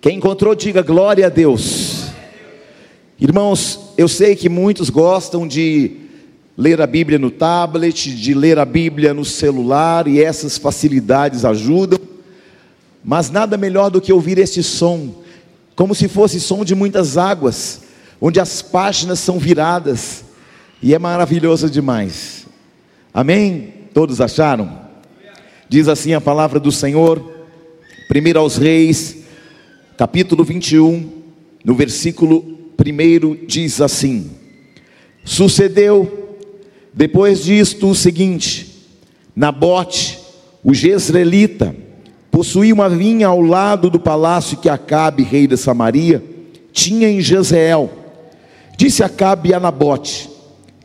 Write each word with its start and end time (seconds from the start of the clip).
Quem 0.00 0.18
encontrou, 0.18 0.54
diga 0.54 0.80
glória 0.80 1.26
a 1.26 1.28
Deus. 1.28 2.06
Irmãos, 3.18 3.94
eu 3.98 4.06
sei 4.06 4.36
que 4.36 4.48
muitos 4.48 4.90
gostam 4.90 5.46
de 5.46 5.96
ler 6.56 6.80
a 6.80 6.86
Bíblia 6.86 7.18
no 7.18 7.32
tablet, 7.32 8.14
de 8.14 8.32
ler 8.32 8.60
a 8.60 8.64
Bíblia 8.64 9.12
no 9.12 9.24
celular, 9.24 10.06
e 10.06 10.22
essas 10.22 10.56
facilidades 10.56 11.44
ajudam, 11.44 11.98
mas 13.02 13.28
nada 13.28 13.56
melhor 13.56 13.90
do 13.90 14.00
que 14.00 14.12
ouvir 14.12 14.38
este 14.38 14.62
som, 14.62 15.12
como 15.74 15.96
se 15.96 16.06
fosse 16.06 16.38
som 16.38 16.64
de 16.64 16.76
muitas 16.76 17.16
águas, 17.16 17.82
onde 18.20 18.38
as 18.38 18.62
páginas 18.62 19.18
são 19.18 19.36
viradas, 19.36 20.24
e 20.80 20.94
é 20.94 20.98
maravilhoso 20.98 21.68
demais. 21.68 22.46
Amém? 23.12 23.74
Todos 23.92 24.20
acharam? 24.20 24.78
Diz 25.68 25.88
assim 25.88 26.14
a 26.14 26.20
palavra 26.20 26.60
do 26.60 26.70
Senhor, 26.70 27.20
primeiro 28.06 28.38
aos 28.38 28.56
Reis, 28.56 29.18
capítulo 29.98 30.44
21, 30.44 31.10
no 31.64 31.74
versículo 31.74 32.44
1 32.78 33.46
diz 33.48 33.80
assim: 33.80 34.30
Sucedeu 35.24 36.36
depois 36.94 37.42
disto 37.42 37.88
o 37.88 37.94
seguinte: 37.96 38.86
Nabote, 39.34 40.20
o 40.62 40.72
jezreelita, 40.72 41.74
possuía 42.30 42.72
uma 42.72 42.88
vinha 42.88 43.26
ao 43.26 43.42
lado 43.42 43.90
do 43.90 43.98
palácio 43.98 44.58
que 44.58 44.68
Acabe, 44.68 45.24
rei 45.24 45.48
da 45.48 45.56
Samaria, 45.56 46.22
tinha 46.72 47.08
em 47.08 47.20
Jezreel. 47.20 47.90
Disse 48.76 49.02
Acabe 49.02 49.52
a 49.52 49.58
Nabote: 49.58 50.30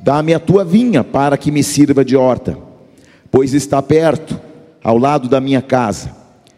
Dá-me 0.01 0.33
a 0.33 0.39
tua 0.39 0.65
vinha 0.65 1.03
para 1.03 1.37
que 1.37 1.51
me 1.51 1.61
sirva 1.61 2.03
de 2.03 2.15
horta, 2.15 2.57
pois 3.31 3.53
está 3.53 3.79
perto, 3.79 4.41
ao 4.83 4.97
lado 4.97 5.29
da 5.29 5.39
minha 5.39 5.61
casa. 5.61 6.15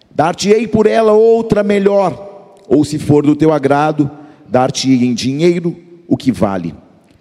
Dar-te-ei 0.10 0.66
por 0.70 0.88
ela 0.88 1.12
outra 1.12 1.62
melhor 1.62 2.35
ou 2.68 2.84
se 2.84 2.98
for 3.00 3.26
do 3.26 3.36
teu 3.36 3.52
agrado, 3.52 4.10
dar-te 4.48 4.90
em 4.92 5.14
dinheiro 5.14 5.76
o 6.08 6.18
que 6.18 6.32
vale. 6.32 6.74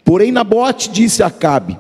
Porém, 0.04 0.32
Nabote 0.32 0.90
disse 0.90 1.22
a 1.22 1.26
Acabe: 1.26 1.78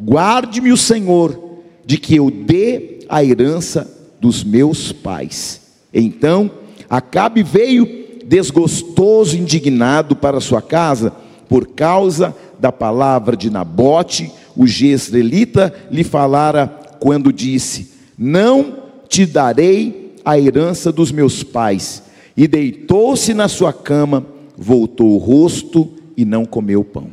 Guarde-me 0.00 0.72
o 0.72 0.76
Senhor 0.76 1.60
de 1.84 1.98
que 1.98 2.16
eu 2.16 2.30
dê 2.30 3.00
a 3.08 3.24
herança 3.24 3.90
dos 4.20 4.44
meus 4.44 4.92
pais. 4.92 5.60
Então, 5.92 6.50
Acabe 6.88 7.42
veio 7.42 8.20
desgostoso, 8.26 9.36
indignado 9.36 10.14
para 10.14 10.40
sua 10.40 10.60
casa, 10.60 11.12
por 11.48 11.68
causa 11.68 12.36
da 12.58 12.70
palavra 12.70 13.36
de 13.36 13.50
Nabote, 13.50 14.30
o 14.56 14.66
jezreelita 14.66 15.74
lhe 15.90 16.04
falara 16.04 16.66
quando 17.00 17.32
disse: 17.32 17.92
Não 18.16 18.76
te 19.08 19.26
darei 19.26 20.14
a 20.24 20.38
herança 20.38 20.92
dos 20.92 21.10
meus 21.10 21.42
pais 21.42 22.02
e 22.36 22.48
deitou-se 22.48 23.34
na 23.34 23.48
sua 23.48 23.72
cama, 23.72 24.26
voltou 24.56 25.14
o 25.14 25.18
rosto 25.18 25.90
e 26.16 26.24
não 26.24 26.44
comeu 26.44 26.84
pão. 26.84 27.08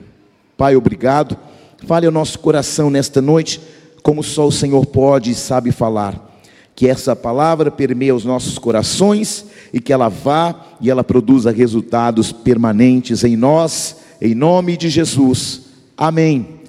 Pai, 0.58 0.76
obrigado. 0.76 1.38
Fale 1.86 2.06
ao 2.06 2.12
nosso 2.12 2.40
coração 2.40 2.90
nesta 2.90 3.22
noite, 3.22 3.62
como 4.04 4.22
só 4.22 4.48
o 4.48 4.52
Senhor 4.52 4.86
pode 4.86 5.32
e 5.32 5.36
sabe 5.36 5.72
falar. 5.72 6.28
Que 6.76 6.88
essa 6.88 7.16
palavra 7.16 7.70
permeie 7.70 8.12
os 8.12 8.26
nossos 8.26 8.58
corações 8.58 9.46
e 9.74 9.80
que 9.80 9.92
ela 9.92 10.10
vá 10.10 10.68
e 10.82 10.90
ela 10.90 11.04
produza 11.04 11.52
resultados 11.52 12.32
permanentes 12.32 13.24
em 13.24 13.36
nós, 13.36 13.98
em 14.22 14.34
nome 14.34 14.78
de 14.78 14.90
Jesus. 14.90 15.62
Amém. 15.98 16.60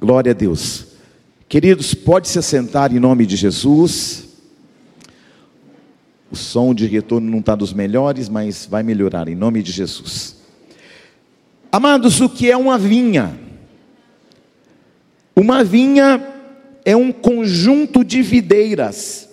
Glória 0.00 0.30
a 0.32 0.34
Deus. 0.34 0.86
Queridos, 1.48 1.94
pode 1.94 2.28
se 2.28 2.38
assentar 2.38 2.94
em 2.94 2.98
nome 2.98 3.24
de 3.24 3.36
Jesus. 3.36 4.25
O 6.30 6.36
som 6.36 6.74
de 6.74 6.86
retorno 6.86 7.30
não 7.30 7.38
está 7.38 7.54
dos 7.54 7.72
melhores, 7.72 8.28
mas 8.28 8.66
vai 8.66 8.82
melhorar 8.82 9.28
em 9.28 9.34
nome 9.34 9.62
de 9.62 9.70
Jesus. 9.70 10.36
Amados, 11.70 12.20
o 12.20 12.28
que 12.28 12.50
é 12.50 12.56
uma 12.56 12.78
vinha? 12.78 13.38
Uma 15.34 15.62
vinha 15.62 16.34
é 16.84 16.96
um 16.96 17.12
conjunto 17.12 18.02
de 18.04 18.22
videiras. 18.22 19.28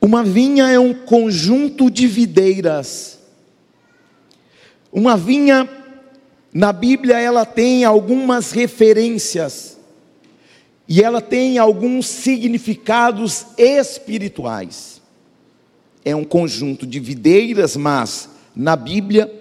Uma 0.00 0.24
vinha 0.24 0.68
é 0.68 0.78
um 0.78 0.94
conjunto 0.94 1.90
de 1.90 2.06
videiras. 2.06 3.20
Uma 4.90 5.16
vinha, 5.16 5.68
na 6.52 6.72
Bíblia, 6.72 7.20
ela 7.20 7.44
tem 7.44 7.84
algumas 7.84 8.50
referências 8.50 9.79
e 10.90 11.04
ela 11.04 11.20
tem 11.20 11.56
alguns 11.56 12.08
significados 12.08 13.46
espirituais. 13.56 15.00
É 16.04 16.16
um 16.16 16.24
conjunto 16.24 16.84
de 16.84 16.98
videiras, 16.98 17.76
mas 17.76 18.28
na 18.56 18.74
Bíblia 18.74 19.32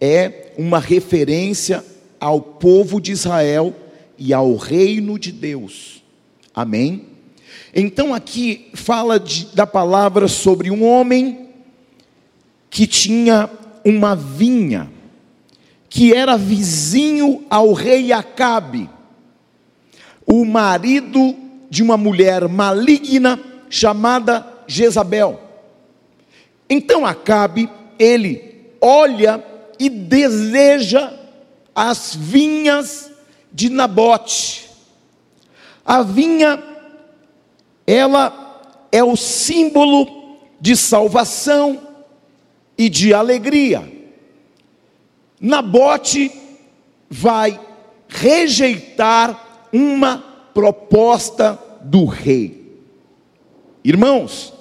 é 0.00 0.54
uma 0.56 0.78
referência 0.78 1.84
ao 2.18 2.40
povo 2.40 2.98
de 2.98 3.12
Israel 3.12 3.76
e 4.16 4.32
ao 4.32 4.56
reino 4.56 5.18
de 5.18 5.32
Deus. 5.32 6.02
Amém? 6.54 7.08
Então 7.74 8.14
aqui 8.14 8.70
fala 8.72 9.20
de, 9.20 9.48
da 9.54 9.66
palavra 9.66 10.28
sobre 10.28 10.70
um 10.70 10.82
homem 10.82 11.50
que 12.70 12.86
tinha 12.86 13.50
uma 13.84 14.16
vinha, 14.16 14.90
que 15.90 16.14
era 16.14 16.38
vizinho 16.38 17.44
ao 17.50 17.74
rei 17.74 18.14
Acabe 18.14 18.88
o 20.26 20.44
marido 20.44 21.34
de 21.68 21.82
uma 21.82 21.96
mulher 21.96 22.48
maligna 22.48 23.38
chamada 23.68 24.46
Jezabel. 24.66 25.40
Então 26.68 27.04
Acabe, 27.04 27.68
ele 27.98 28.70
olha 28.80 29.44
e 29.78 29.88
deseja 29.88 31.12
as 31.74 32.14
vinhas 32.14 33.10
de 33.52 33.68
Nabote. 33.68 34.70
A 35.84 36.02
vinha, 36.02 36.62
ela 37.86 38.88
é 38.90 39.02
o 39.02 39.16
símbolo 39.16 40.38
de 40.60 40.76
salvação 40.76 41.80
e 42.78 42.88
de 42.88 43.12
alegria. 43.12 43.92
Nabote 45.40 46.30
vai 47.10 47.60
rejeitar 48.08 49.43
uma 49.74 50.18
proposta 50.54 51.58
do 51.82 52.04
rei. 52.04 52.78
Irmãos, 53.82 54.54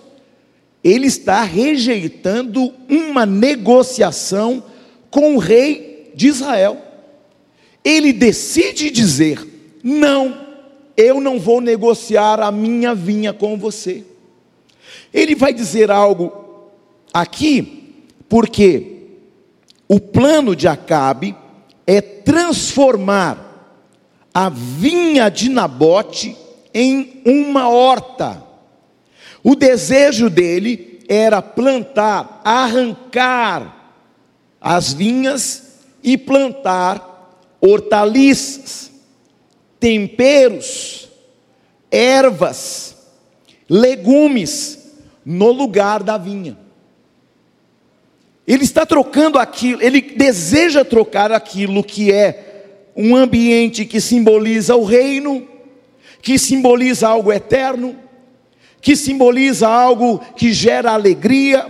ele 0.83 1.05
está 1.05 1.43
rejeitando 1.43 2.73
uma 2.89 3.23
negociação 3.23 4.63
com 5.11 5.35
o 5.35 5.37
rei 5.37 6.11
de 6.15 6.27
Israel. 6.27 6.81
Ele 7.83 8.11
decide 8.11 8.89
dizer: 8.89 9.39
não, 9.83 10.35
eu 10.97 11.21
não 11.21 11.39
vou 11.39 11.61
negociar 11.61 12.39
a 12.39 12.51
minha 12.51 12.95
vinha 12.95 13.31
com 13.31 13.55
você. 13.55 14.03
Ele 15.13 15.35
vai 15.35 15.53
dizer 15.53 15.91
algo 15.91 16.71
aqui, 17.13 18.03
porque 18.27 18.93
o 19.87 19.99
plano 19.99 20.55
de 20.55 20.67
Acabe 20.67 21.35
é 21.85 22.01
transformar 22.01 23.42
a 24.33 24.49
vinha 24.49 25.29
de 25.29 25.49
Nabote 25.49 26.35
em 26.73 27.21
uma 27.25 27.69
horta. 27.69 28.43
O 29.43 29.55
desejo 29.55 30.29
dele 30.29 31.03
era 31.07 31.41
plantar, 31.41 32.41
arrancar 32.43 34.01
as 34.59 34.93
vinhas 34.93 35.79
e 36.01 36.17
plantar 36.17 37.37
hortaliças, 37.61 38.91
temperos, 39.79 41.09
ervas, 41.91 42.95
legumes 43.69 44.79
no 45.25 45.51
lugar 45.51 46.01
da 46.01 46.17
vinha. 46.17 46.57
Ele 48.45 48.63
está 48.63 48.85
trocando 48.85 49.37
aquilo, 49.37 49.81
ele 49.81 50.01
deseja 50.01 50.83
trocar 50.83 51.31
aquilo 51.31 51.83
que 51.83 52.11
é 52.11 52.52
um 52.95 53.15
ambiente 53.15 53.85
que 53.85 53.99
simboliza 53.99 54.75
o 54.75 54.83
reino, 54.83 55.47
que 56.21 56.37
simboliza 56.37 57.07
algo 57.07 57.31
eterno, 57.31 57.95
que 58.81 58.95
simboliza 58.95 59.67
algo 59.67 60.19
que 60.35 60.53
gera 60.53 60.91
alegria, 60.91 61.65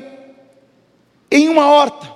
em 1.32 1.50
uma 1.50 1.68
horta. 1.68 2.12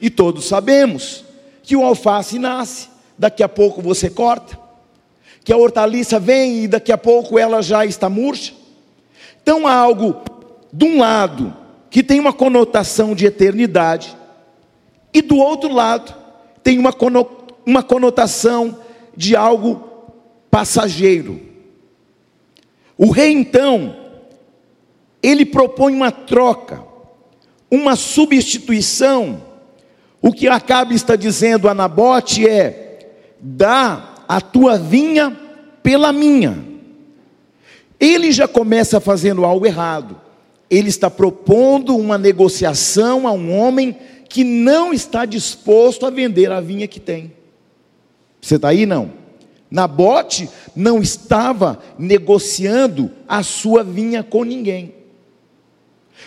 E 0.00 0.10
todos 0.10 0.46
sabemos 0.46 1.24
que 1.62 1.76
o 1.76 1.84
alface 1.84 2.38
nasce, 2.38 2.88
daqui 3.18 3.42
a 3.42 3.48
pouco 3.48 3.82
você 3.82 4.08
corta, 4.08 4.58
que 5.42 5.52
a 5.52 5.56
hortaliça 5.56 6.20
vem 6.20 6.64
e 6.64 6.68
daqui 6.68 6.92
a 6.92 6.98
pouco 6.98 7.38
ela 7.38 7.62
já 7.62 7.84
está 7.84 8.08
murcha. 8.08 8.52
Então 9.42 9.66
há 9.66 9.74
algo, 9.74 10.20
de 10.72 10.84
um 10.84 10.98
lado, 10.98 11.56
que 11.90 12.02
tem 12.02 12.20
uma 12.20 12.32
conotação 12.32 13.14
de 13.14 13.26
eternidade, 13.26 14.16
e 15.12 15.22
do 15.22 15.38
outro 15.38 15.72
lado, 15.72 16.14
tem 16.62 16.78
uma 16.78 16.92
conotação 16.92 17.47
uma 17.68 17.82
conotação 17.82 18.78
de 19.14 19.36
algo 19.36 19.84
passageiro. 20.50 21.38
O 22.96 23.10
rei 23.10 23.30
então 23.30 23.94
ele 25.22 25.44
propõe 25.44 25.92
uma 25.92 26.10
troca, 26.10 26.82
uma 27.70 27.94
substituição. 27.94 29.42
O 30.22 30.32
que 30.32 30.48
Acabe 30.48 30.94
está 30.94 31.14
dizendo 31.14 31.68
a 31.68 31.74
Nabote 31.74 32.48
é: 32.48 33.10
dá 33.38 34.14
a 34.26 34.40
tua 34.40 34.78
vinha 34.78 35.38
pela 35.82 36.10
minha. 36.10 36.64
Ele 38.00 38.32
já 38.32 38.48
começa 38.48 38.98
fazendo 38.98 39.44
algo 39.44 39.66
errado. 39.66 40.18
Ele 40.70 40.88
está 40.88 41.10
propondo 41.10 41.94
uma 41.94 42.16
negociação 42.16 43.28
a 43.28 43.32
um 43.32 43.54
homem 43.54 43.94
que 44.26 44.42
não 44.42 44.90
está 44.94 45.26
disposto 45.26 46.06
a 46.06 46.10
vender 46.10 46.50
a 46.50 46.62
vinha 46.62 46.88
que 46.88 46.98
tem. 46.98 47.36
Você 48.40 48.56
está 48.56 48.68
aí? 48.68 48.86
Não. 48.86 49.12
Nabote 49.70 50.48
não 50.74 51.00
estava 51.00 51.78
negociando 51.98 53.10
a 53.28 53.42
sua 53.42 53.84
vinha 53.84 54.22
com 54.22 54.44
ninguém. 54.44 54.94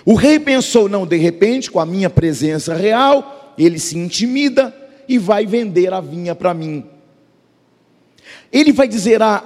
O 0.06 0.16
rei 0.16 0.40
pensou: 0.40 0.88
não, 0.88 1.06
de 1.06 1.18
repente, 1.18 1.72
com 1.72 1.80
a 1.80 1.86
minha 1.86 2.10
presença 2.10 2.74
real, 2.74 3.54
ele 3.58 3.80
se 3.80 3.98
intimida 3.98 4.76
e 5.08 5.18
vai 5.18 5.46
vender 5.46 5.94
a 5.94 6.00
vinha 6.00 6.36
para 6.36 6.54
mim. 6.54 6.86
Ele 8.52 8.72
vai 8.72 8.88
dizer 8.88 9.22
a, 9.22 9.44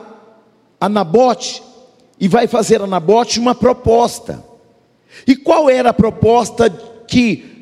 a 0.79 0.89
Nabote, 0.89 1.63
e 2.19 2.27
vai 2.27 2.47
fazer 2.47 2.81
a 2.81 2.87
Nabote 2.87 3.39
uma 3.39 3.55
proposta. 3.55 4.43
E 5.25 5.35
qual 5.35 5.69
era 5.69 5.89
a 5.89 5.93
proposta 5.93 6.69
que 7.07 7.53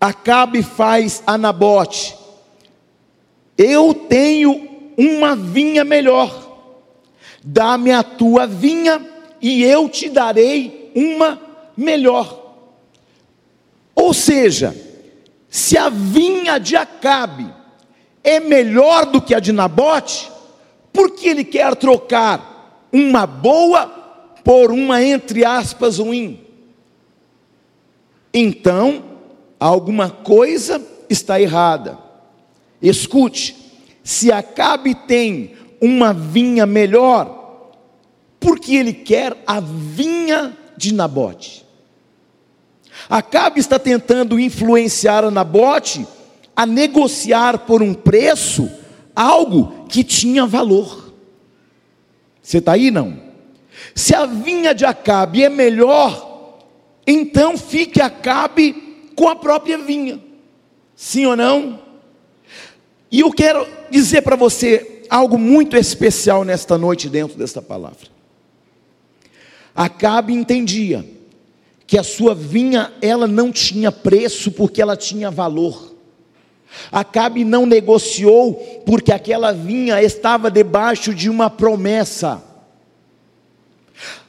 Acabe 0.00 0.62
faz 0.62 1.22
a 1.26 1.38
Nabote? 1.38 2.15
Eu 3.56 3.94
tenho 3.94 4.68
uma 4.96 5.34
vinha 5.34 5.84
melhor. 5.84 6.44
Dá-me 7.42 7.92
a 7.92 8.02
tua 8.02 8.46
vinha 8.46 9.04
e 9.40 9.62
eu 9.64 9.88
te 9.88 10.08
darei 10.08 10.90
uma 10.94 11.40
melhor. 11.76 12.44
Ou 13.94 14.12
seja, 14.12 14.76
se 15.48 15.78
a 15.78 15.88
vinha 15.88 16.58
de 16.58 16.76
Acabe 16.76 17.46
é 18.22 18.40
melhor 18.40 19.06
do 19.06 19.22
que 19.22 19.34
a 19.34 19.40
de 19.40 19.52
Nabote, 19.52 20.30
por 20.92 21.12
que 21.12 21.28
ele 21.28 21.44
quer 21.44 21.76
trocar 21.76 22.88
uma 22.92 23.26
boa 23.26 23.86
por 24.42 24.70
uma 24.70 25.02
entre 25.02 25.44
aspas 25.44 25.98
ruim? 25.98 26.40
Então, 28.32 29.02
alguma 29.58 30.10
coisa 30.10 30.84
está 31.08 31.40
errada. 31.40 32.05
Escute, 32.80 33.56
se 34.02 34.30
Acabe 34.30 34.94
tem 34.94 35.54
uma 35.80 36.12
vinha 36.12 36.66
melhor, 36.66 37.72
porque 38.38 38.74
ele 38.74 38.92
quer 38.92 39.36
a 39.46 39.60
vinha 39.60 40.56
de 40.76 40.94
Nabote. 40.94 41.64
Acabe 43.08 43.60
está 43.60 43.78
tentando 43.78 44.38
influenciar 44.38 45.24
a 45.24 45.30
Nabote 45.30 46.06
a 46.54 46.64
negociar 46.64 47.60
por 47.60 47.82
um 47.82 47.92
preço 47.92 48.70
algo 49.14 49.86
que 49.88 50.02
tinha 50.02 50.46
valor. 50.46 51.12
Você 52.40 52.58
está 52.58 52.72
aí 52.72 52.90
não? 52.90 53.20
Se 53.94 54.14
a 54.14 54.24
vinha 54.24 54.74
de 54.74 54.84
Acabe 54.84 55.42
é 55.42 55.48
melhor 55.48 56.26
então 57.06 57.56
fique 57.56 58.00
Acabe 58.00 58.72
com 59.14 59.28
a 59.28 59.36
própria 59.36 59.78
vinha. 59.78 60.20
Sim 60.96 61.26
ou 61.26 61.36
não? 61.36 61.78
E 63.10 63.20
eu 63.20 63.30
quero 63.30 63.66
dizer 63.90 64.22
para 64.22 64.36
você 64.36 65.04
algo 65.08 65.38
muito 65.38 65.76
especial 65.76 66.44
nesta 66.44 66.76
noite 66.76 67.08
dentro 67.08 67.38
desta 67.38 67.62
palavra. 67.62 68.08
Acabe 69.74 70.32
entendia 70.32 71.04
que 71.86 71.98
a 71.98 72.02
sua 72.02 72.34
vinha 72.34 72.92
ela 73.00 73.26
não 73.26 73.52
tinha 73.52 73.92
preço 73.92 74.50
porque 74.50 74.82
ela 74.82 74.96
tinha 74.96 75.30
valor. 75.30 75.94
Acabe 76.90 77.44
não 77.44 77.64
negociou 77.64 78.54
porque 78.84 79.12
aquela 79.12 79.52
vinha 79.52 80.02
estava 80.02 80.50
debaixo 80.50 81.14
de 81.14 81.30
uma 81.30 81.48
promessa. 81.48 82.42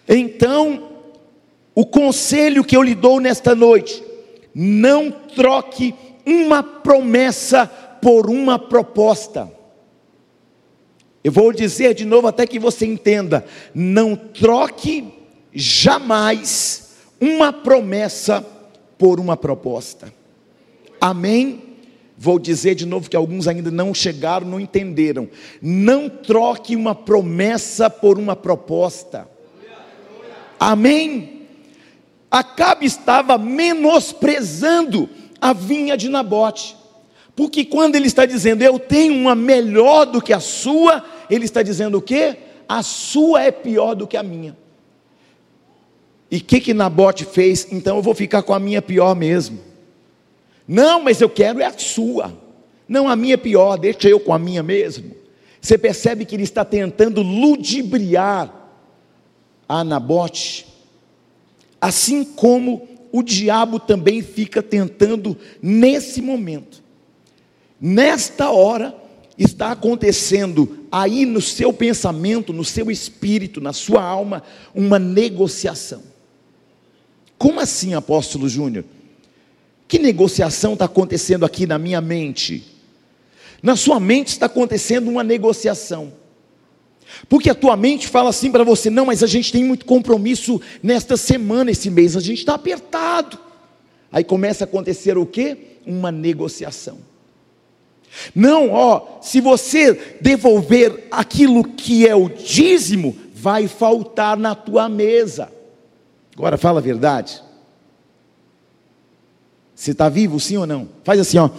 Então, 0.08 0.90
o 1.74 1.86
conselho 1.86 2.64
que 2.64 2.78
eu 2.78 2.84
lhe 2.84 2.96
dou 2.96 3.20
nesta 3.20 3.56
noite: 3.56 4.04
não 4.54 5.12
troque 5.12 5.94
uma 6.26 6.62
promessa 6.62 7.70
por 8.02 8.30
uma 8.30 8.58
proposta. 8.58 9.52
Eu 11.24 11.32
vou 11.32 11.52
dizer 11.52 11.94
de 11.94 12.06
novo 12.06 12.28
até 12.28 12.48
que 12.48 12.60
você 12.60 12.86
entenda: 12.86 13.46
não 13.74 14.16
troque 14.16 15.14
jamais 15.54 16.96
uma 17.20 17.52
promessa 17.52 18.46
por 18.98 19.20
uma 19.20 19.36
proposta. 19.36 20.14
Amém? 21.00 21.64
Vou 22.18 22.40
dizer 22.40 22.74
de 22.74 22.86
novo 22.86 23.10
que 23.10 23.16
alguns 23.16 23.48
ainda 23.48 23.70
não 23.70 23.94
chegaram, 23.94 24.48
não 24.48 24.60
entenderam. 24.60 25.30
Não 25.62 26.10
troque 26.10 26.76
uma 26.76 26.96
promessa 26.96 27.90
por 27.90 28.18
uma 28.18 28.36
proposta. 28.36 29.30
Amém? 30.60 31.48
Acabe 32.32 32.86
estava 32.86 33.38
menosprezando 33.38 35.08
a 35.40 35.54
vinha 35.54 35.96
de 35.96 36.10
Nabote, 36.10 36.76
porque 37.38 37.64
quando 37.64 37.96
ele 37.96 38.08
está 38.08 38.26
dizendo 38.26 38.64
eu 38.64 38.78
tenho 38.80 39.14
uma 39.14 39.36
melhor 39.36 40.06
do 40.06 40.22
que 40.22 40.34
a 40.34 40.40
sua, 40.40 41.06
ele 41.30 41.46
está 41.46 41.62
dizendo 41.62 42.00
o 42.00 42.02
quê? 42.02 42.36
A 42.68 42.84
sua 42.84 43.44
é 43.44 43.52
pior 43.52 43.94
do 43.94 44.06
que 44.06 44.18
a 44.18 44.24
minha. 44.24 44.58
E 46.30 46.38
o 46.38 46.44
que 46.44 46.60
que 46.60 46.74
Nabote 46.74 47.24
fez? 47.24 47.68
Então 47.72 47.98
eu 47.98 48.02
vou 48.02 48.14
ficar 48.14 48.42
com 48.42 48.54
a 48.54 48.60
minha 48.60 48.82
pior 48.82 49.16
mesmo. 49.16 49.60
Não, 50.68 51.02
mas 51.02 51.22
eu 51.22 51.30
quero 51.30 51.62
é 51.62 51.66
a 51.66 51.78
sua. 51.78 52.34
Não, 52.90 53.08
a 53.08 53.16
minha 53.16 53.36
é 53.36 53.38
pior, 53.38 53.78
deixa 53.78 54.10
eu 54.10 54.20
com 54.20 54.34
a 54.34 54.40
minha 54.40 54.64
mesmo. 54.64 55.16
Você 55.62 55.78
percebe 55.78 56.26
que 56.26 56.36
ele 56.36 56.44
está 56.44 56.66
tentando 56.66 57.22
ludibriar 57.22 58.54
a 59.70 59.84
Nabote 59.84 60.66
Assim 61.80 62.24
como 62.24 62.88
o 63.12 63.22
diabo 63.22 63.80
também 63.80 64.22
fica 64.22 64.62
tentando 64.62 65.38
nesse 65.62 66.22
momento. 66.22 66.84
Nesta 67.80 68.50
hora 68.50 68.96
está 69.38 69.72
acontecendo 69.72 70.86
aí 70.92 71.26
no 71.26 71.42
seu 71.42 71.72
pensamento, 71.72 72.52
no 72.52 72.66
seu 72.66 72.90
espírito, 72.90 73.62
na 73.62 73.72
sua 73.72 74.02
alma, 74.02 74.42
uma 74.74 74.98
negociação. 74.98 76.02
Como 77.38 77.60
assim, 77.60 77.94
apóstolo 77.94 78.50
Júnior? 78.50 78.84
Que 79.88 80.00
negociação 80.00 80.74
está 80.74 80.86
acontecendo 80.86 81.46
aqui 81.46 81.68
na 81.68 81.78
minha 81.78 82.02
mente? 82.02 82.64
Na 83.62 83.76
sua 83.76 84.00
mente 84.00 84.30
está 84.30 84.48
acontecendo 84.48 85.10
uma 85.10 85.24
negociação. 85.24 86.12
Porque 87.30 87.50
a 87.50 87.56
tua 87.56 87.78
mente 87.78 88.08
fala 88.08 88.30
assim 88.30 88.52
para 88.52 88.64
você: 88.64 88.90
não, 88.90 89.06
mas 89.06 89.24
a 89.24 89.28
gente 89.28 89.52
tem 89.52 89.64
muito 89.64 89.86
compromisso 89.86 90.60
nesta 90.84 91.16
semana, 91.16 91.72
esse 91.72 91.90
mês, 91.90 92.18
a 92.18 92.20
gente 92.20 92.40
está 92.40 92.56
apertado. 92.56 93.40
Aí 94.12 94.24
começa 94.24 94.64
a 94.64 94.66
acontecer 94.66 95.18
o 95.18 95.26
que? 95.26 95.58
Uma 95.86 96.12
negociação. 96.12 96.98
Não, 98.34 98.72
ó, 98.72 99.20
se 99.22 99.40
você 99.42 100.18
devolver 100.22 101.08
aquilo 101.12 101.64
que 101.64 102.08
é 102.08 102.16
o 102.16 102.30
dízimo, 102.30 103.16
vai 103.34 103.68
faltar 103.68 104.38
na 104.38 104.56
tua 104.56 104.90
mesa. 104.90 105.52
Agora 106.36 106.58
fala 106.58 106.80
a 106.80 106.84
verdade. 106.84 107.42
Você 109.74 109.92
está 109.92 110.10
vivo, 110.10 110.40
sim 110.40 110.58
ou 110.58 110.66
não? 110.66 110.90
Faz 111.04 111.20
assim, 111.20 111.38
ó. 111.38 111.50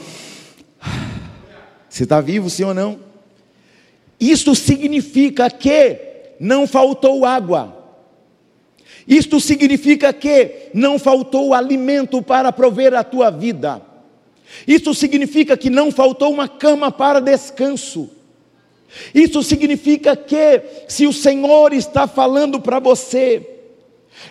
Você 1.88 2.02
está 2.02 2.20
vivo, 2.20 2.50
sim 2.50 2.64
ou 2.64 2.74
não? 2.74 2.98
Isto 4.20 4.54
significa 4.54 5.48
que 5.48 6.34
não 6.40 6.66
faltou 6.66 7.24
água. 7.24 7.76
Isto 9.06 9.40
significa 9.40 10.12
que 10.12 10.68
não 10.74 10.98
faltou 10.98 11.54
alimento 11.54 12.20
para 12.20 12.52
prover 12.52 12.92
a 12.94 13.02
tua 13.02 13.30
vida. 13.30 13.80
Isso 14.66 14.94
significa 14.94 15.56
que 15.56 15.70
não 15.70 15.90
faltou 15.90 16.32
uma 16.32 16.48
cama 16.48 16.90
para 16.90 17.20
descanso. 17.20 18.10
Isso 19.14 19.42
significa 19.42 20.16
que, 20.16 20.62
se 20.88 21.06
o 21.06 21.12
Senhor 21.12 21.72
está 21.72 22.06
falando 22.06 22.60
para 22.60 22.78
você, 22.78 23.58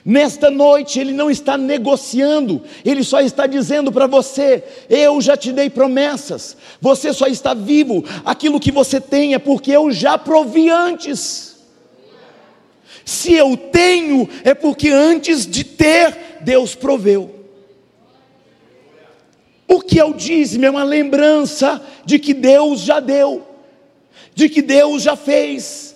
Nesta 0.03 0.49
noite 0.49 0.99
ele 0.99 1.13
não 1.13 1.29
está 1.29 1.57
negociando, 1.57 2.61
ele 2.83 3.03
só 3.03 3.21
está 3.21 3.47
dizendo 3.47 3.91
para 3.91 4.07
você: 4.07 4.63
eu 4.89 5.21
já 5.21 5.35
te 5.35 5.51
dei 5.51 5.69
promessas, 5.69 6.57
você 6.79 7.13
só 7.13 7.27
está 7.27 7.53
vivo, 7.53 8.03
aquilo 8.25 8.59
que 8.59 8.71
você 8.71 8.99
tem 8.99 9.33
é 9.33 9.39
porque 9.39 9.71
eu 9.71 9.91
já 9.91 10.17
provi 10.17 10.69
antes. 10.69 11.57
Se 13.05 13.33
eu 13.33 13.55
tenho, 13.55 14.27
é 14.43 14.53
porque 14.53 14.89
antes 14.89 15.47
de 15.47 15.63
ter, 15.63 16.39
Deus 16.41 16.75
proveu. 16.75 17.36
O 19.67 19.81
que 19.81 19.97
eu 19.97 20.13
disse 20.13 20.63
é 20.63 20.69
uma 20.69 20.83
lembrança 20.83 21.81
de 22.05 22.19
que 22.19 22.33
Deus 22.33 22.81
já 22.81 22.99
deu, 22.99 23.45
de 24.33 24.47
que 24.47 24.61
Deus 24.61 25.03
já 25.03 25.15
fez, 25.15 25.95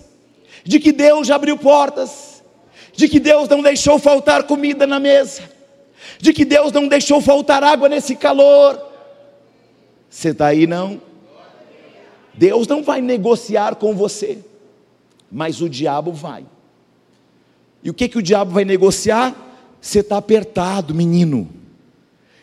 de 0.64 0.78
que 0.78 0.92
Deus 0.92 1.26
já 1.26 1.36
abriu 1.36 1.56
portas 1.56 2.32
de 2.92 3.08
que 3.08 3.18
Deus 3.18 3.48
não 3.48 3.62
deixou 3.62 3.98
faltar 3.98 4.44
comida 4.44 4.86
na 4.86 5.00
mesa, 5.00 5.42
de 6.18 6.32
que 6.32 6.44
Deus 6.44 6.72
não 6.72 6.86
deixou 6.86 7.20
faltar 7.20 7.64
água 7.64 7.88
nesse 7.88 8.14
calor. 8.14 8.80
Você 10.08 10.28
está 10.28 10.48
aí 10.48 10.66
não? 10.66 11.00
Deus 12.34 12.66
não 12.66 12.82
vai 12.82 13.00
negociar 13.00 13.76
com 13.76 13.94
você, 13.94 14.38
mas 15.30 15.60
o 15.60 15.68
diabo 15.68 16.12
vai. 16.12 16.44
E 17.82 17.90
o 17.90 17.94
que, 17.94 18.08
que 18.08 18.18
o 18.18 18.22
diabo 18.22 18.52
vai 18.52 18.64
negociar? 18.64 19.34
Você 19.80 20.00
está 20.00 20.16
apertado, 20.18 20.94
menino. 20.94 21.48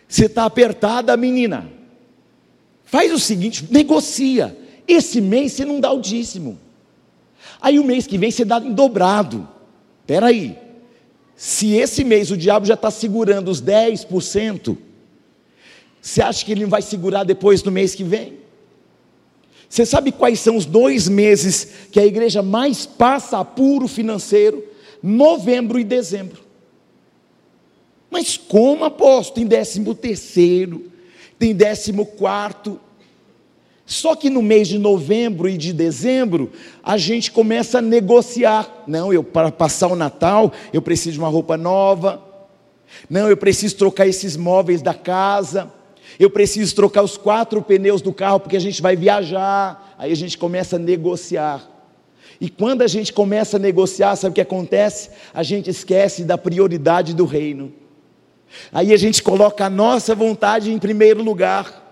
Você 0.10 0.26
está 0.26 0.44
apertada, 0.44 1.16
menina. 1.16 1.70
Faz 2.84 3.14
o 3.14 3.20
seguinte: 3.20 3.68
negocia. 3.70 4.58
Esse 4.88 5.22
mês 5.22 5.54
você 5.54 5.64
não 5.64 5.80
dá 5.80 5.92
o 5.92 6.02
dízimo. 6.02 6.60
Aí 7.62 7.78
o 7.78 7.84
mês 7.84 8.08
que 8.08 8.18
vem 8.18 8.32
você 8.32 8.44
dá 8.44 8.58
em 8.60 8.74
dobrado. 8.74 9.48
Espera 10.02 10.26
aí. 10.26 10.58
Se 11.36 11.76
esse 11.76 12.04
mês 12.04 12.32
o 12.32 12.38
diabo 12.38 12.66
já 12.66 12.74
está 12.74 12.90
segurando 12.90 13.50
os 13.50 13.62
10%, 13.62 14.76
você 16.02 16.22
acha 16.24 16.44
que 16.44 16.52
ele 16.52 16.64
não 16.64 16.70
vai 16.70 16.82
segurar 16.82 17.24
depois 17.24 17.62
do 17.62 17.72
mês 17.72 17.94
que 17.94 18.04
vem? 18.04 18.40
Você 19.70 19.86
sabe 19.86 20.12
quais 20.12 20.40
são 20.40 20.58
os 20.58 20.66
dois 20.66 21.08
meses 21.08 21.68
que 21.92 22.00
a 22.00 22.06
igreja 22.06 22.42
mais 22.42 22.88
passa 22.88 23.38
apuro 23.38 23.88
financeiro? 23.88 24.66
Novembro 25.04 25.80
e 25.80 25.84
dezembro. 25.84 26.49
Mas 28.10 28.38
como 28.38 28.86
apóstolo? 28.86 29.36
Tem 29.36 29.46
décimo 29.46 29.94
terceiro, 29.94 30.92
tem 31.38 31.54
décimo 31.54 32.06
quarto. 32.06 32.80
Só 33.86 34.16
que 34.16 34.30
no 34.30 34.42
mês 34.42 34.68
de 34.68 34.78
novembro 34.78 35.50
e 35.50 35.58
de 35.58 35.74
dezembro, 35.74 36.52
a 36.84 36.98
gente 36.98 37.32
começa 37.32 37.80
a 37.80 37.82
negociar. 37.82 38.84
Não, 38.86 39.12
eu 39.12 39.24
para 39.24 39.52
passar 39.52 39.88
o 39.88 39.96
Natal, 39.96 40.54
eu 40.72 40.82
preciso 40.82 41.14
de 41.14 41.20
uma 41.20 41.28
roupa 41.28 41.58
nova. 41.58 42.24
Não, 43.10 43.28
eu 43.30 43.38
preciso 43.38 43.76
trocar 43.76 44.08
esses 44.08 44.38
móveis 44.38 44.82
da 44.82 44.94
casa. 44.94 45.72
Eu 46.20 46.30
preciso 46.30 46.76
trocar 46.76 47.04
os 47.04 47.18
quatro 47.18 47.62
pneus 47.62 48.02
do 48.02 48.14
carro 48.14 48.40
porque 48.40 48.58
a 48.58 48.62
gente 48.62 48.82
vai 48.82 48.96
viajar. 48.96 49.96
Aí 49.98 50.12
a 50.12 50.16
gente 50.16 50.38
começa 50.38 50.76
a 50.76 50.80
negociar. 50.80 51.68
E 52.42 52.50
quando 52.50 52.84
a 52.84 52.88
gente 52.88 53.12
começa 53.12 53.58
a 53.58 53.60
negociar, 53.60 54.16
sabe 54.16 54.32
o 54.32 54.36
que 54.36 54.42
acontece? 54.42 55.10
A 55.34 55.44
gente 55.44 55.70
esquece 55.70 56.24
da 56.24 56.38
prioridade 56.38 57.14
do 57.14 57.26
reino. 57.26 57.74
Aí 58.72 58.94
a 58.94 58.98
gente 58.98 59.24
coloca 59.24 59.66
a 59.66 59.70
nossa 59.70 60.16
vontade 60.16 60.72
em 60.72 60.80
primeiro 60.80 61.24
lugar. 61.24 61.90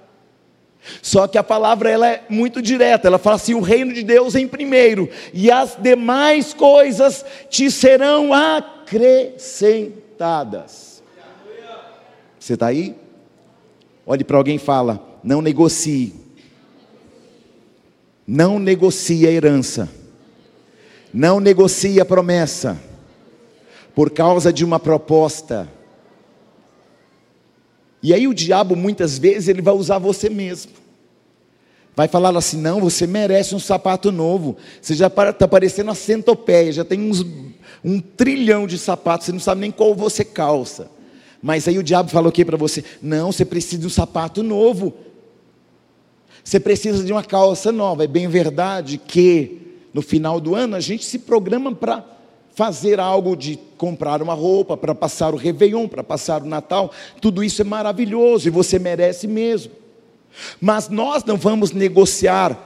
Só 1.01 1.27
que 1.27 1.37
a 1.37 1.43
palavra 1.43 1.89
ela 1.89 2.07
é 2.07 2.23
muito 2.29 2.61
direta, 2.61 3.07
ela 3.07 3.17
fala 3.17 3.35
assim: 3.35 3.53
o 3.53 3.59
reino 3.61 3.93
de 3.93 4.03
Deus 4.03 4.35
em 4.35 4.47
primeiro, 4.47 5.09
e 5.33 5.51
as 5.51 5.77
demais 5.79 6.53
coisas 6.53 7.25
te 7.49 7.69
serão 7.69 8.33
acrescentadas. 8.33 11.03
Você 12.39 12.53
está 12.53 12.67
aí? 12.67 12.95
Olhe 14.05 14.23
para 14.23 14.37
alguém 14.37 14.55
e 14.55 14.59
fala: 14.59 15.19
não 15.23 15.41
negocie. 15.41 16.13
Não 18.25 18.57
negocie 18.59 19.27
a 19.27 19.31
herança. 19.31 19.89
Não 21.13 21.39
negocie 21.39 21.99
a 21.99 22.05
promessa. 22.05 22.79
Por 23.95 24.11
causa 24.11 24.53
de 24.53 24.63
uma 24.63 24.79
proposta. 24.79 25.67
E 28.01 28.13
aí 28.13 28.27
o 28.27 28.34
diabo 28.34 28.75
muitas 28.75 29.18
vezes 29.18 29.48
ele 29.48 29.62
vai 29.62 29.74
usar 29.74 29.98
você 29.98 30.30
mesmo. 30.30 30.72
Vai 31.96 32.08
falar 32.08 32.36
assim: 32.38 32.58
não, 32.62 32.80
você 32.80 33.08
merece 33.08 33.56
um 33.56 33.60
sapato 33.60 34.12
novo. 34.12 34.56
Você 34.82 34.94
já 34.94 35.08
está 35.08 35.48
parecendo 35.48 35.89
uma 35.89 35.96
centopeia, 35.96 36.72
já 36.72 36.86
tem 36.86 37.01
uns, 37.01 37.25
um 37.84 38.00
trilhão 38.00 38.68
de 38.68 38.77
sapatos, 38.77 39.25
você 39.25 39.32
não 39.32 39.39
sabe 39.39 39.62
nem 39.62 39.72
qual 39.72 39.96
você 39.96 40.24
calça. 40.24 40.92
Mas 41.42 41.68
aí 41.68 41.77
o 41.77 41.84
diabo 41.84 42.10
fala 42.10 42.30
o 42.30 42.32
que 42.32 42.46
para 42.46 42.58
você? 42.58 42.84
Não, 43.01 43.32
você 43.32 43.46
precisa 43.46 43.82
de 43.82 43.88
um 43.88 43.89
sapato 43.89 44.44
novo. 44.44 44.94
Você 46.44 46.60
precisa 46.60 47.04
de 47.04 47.12
uma 47.12 47.24
calça 47.24 47.72
nova. 47.72 48.04
É 48.04 48.08
bem 48.08 48.27
verdade 48.27 48.98
que 48.98 49.75
no 49.94 50.01
final 50.01 50.39
do 50.39 50.56
ano 50.56 50.75
a 50.75 50.80
gente 50.80 51.04
se 51.04 51.20
programa 51.20 51.74
para 51.74 52.16
fazer 52.57 52.99
algo 52.99 53.37
de 53.37 53.55
comprar 53.77 54.19
uma 54.19 54.33
roupa, 54.33 54.75
para 54.75 54.95
passar 54.95 55.31
o 55.31 55.37
Réveillon, 55.37 55.87
para 55.87 56.03
passar 56.03 56.41
o 56.41 56.47
Natal. 56.47 56.91
Tudo 57.21 57.43
isso 57.43 57.61
é 57.61 57.63
maravilhoso 57.63 58.47
e 58.47 58.49
você 58.49 58.79
merece 58.79 59.27
mesmo. 59.27 59.73
Mas 60.59 60.89
nós 60.89 61.23
não 61.23 61.37
vamos 61.37 61.71
negociar 61.71 62.57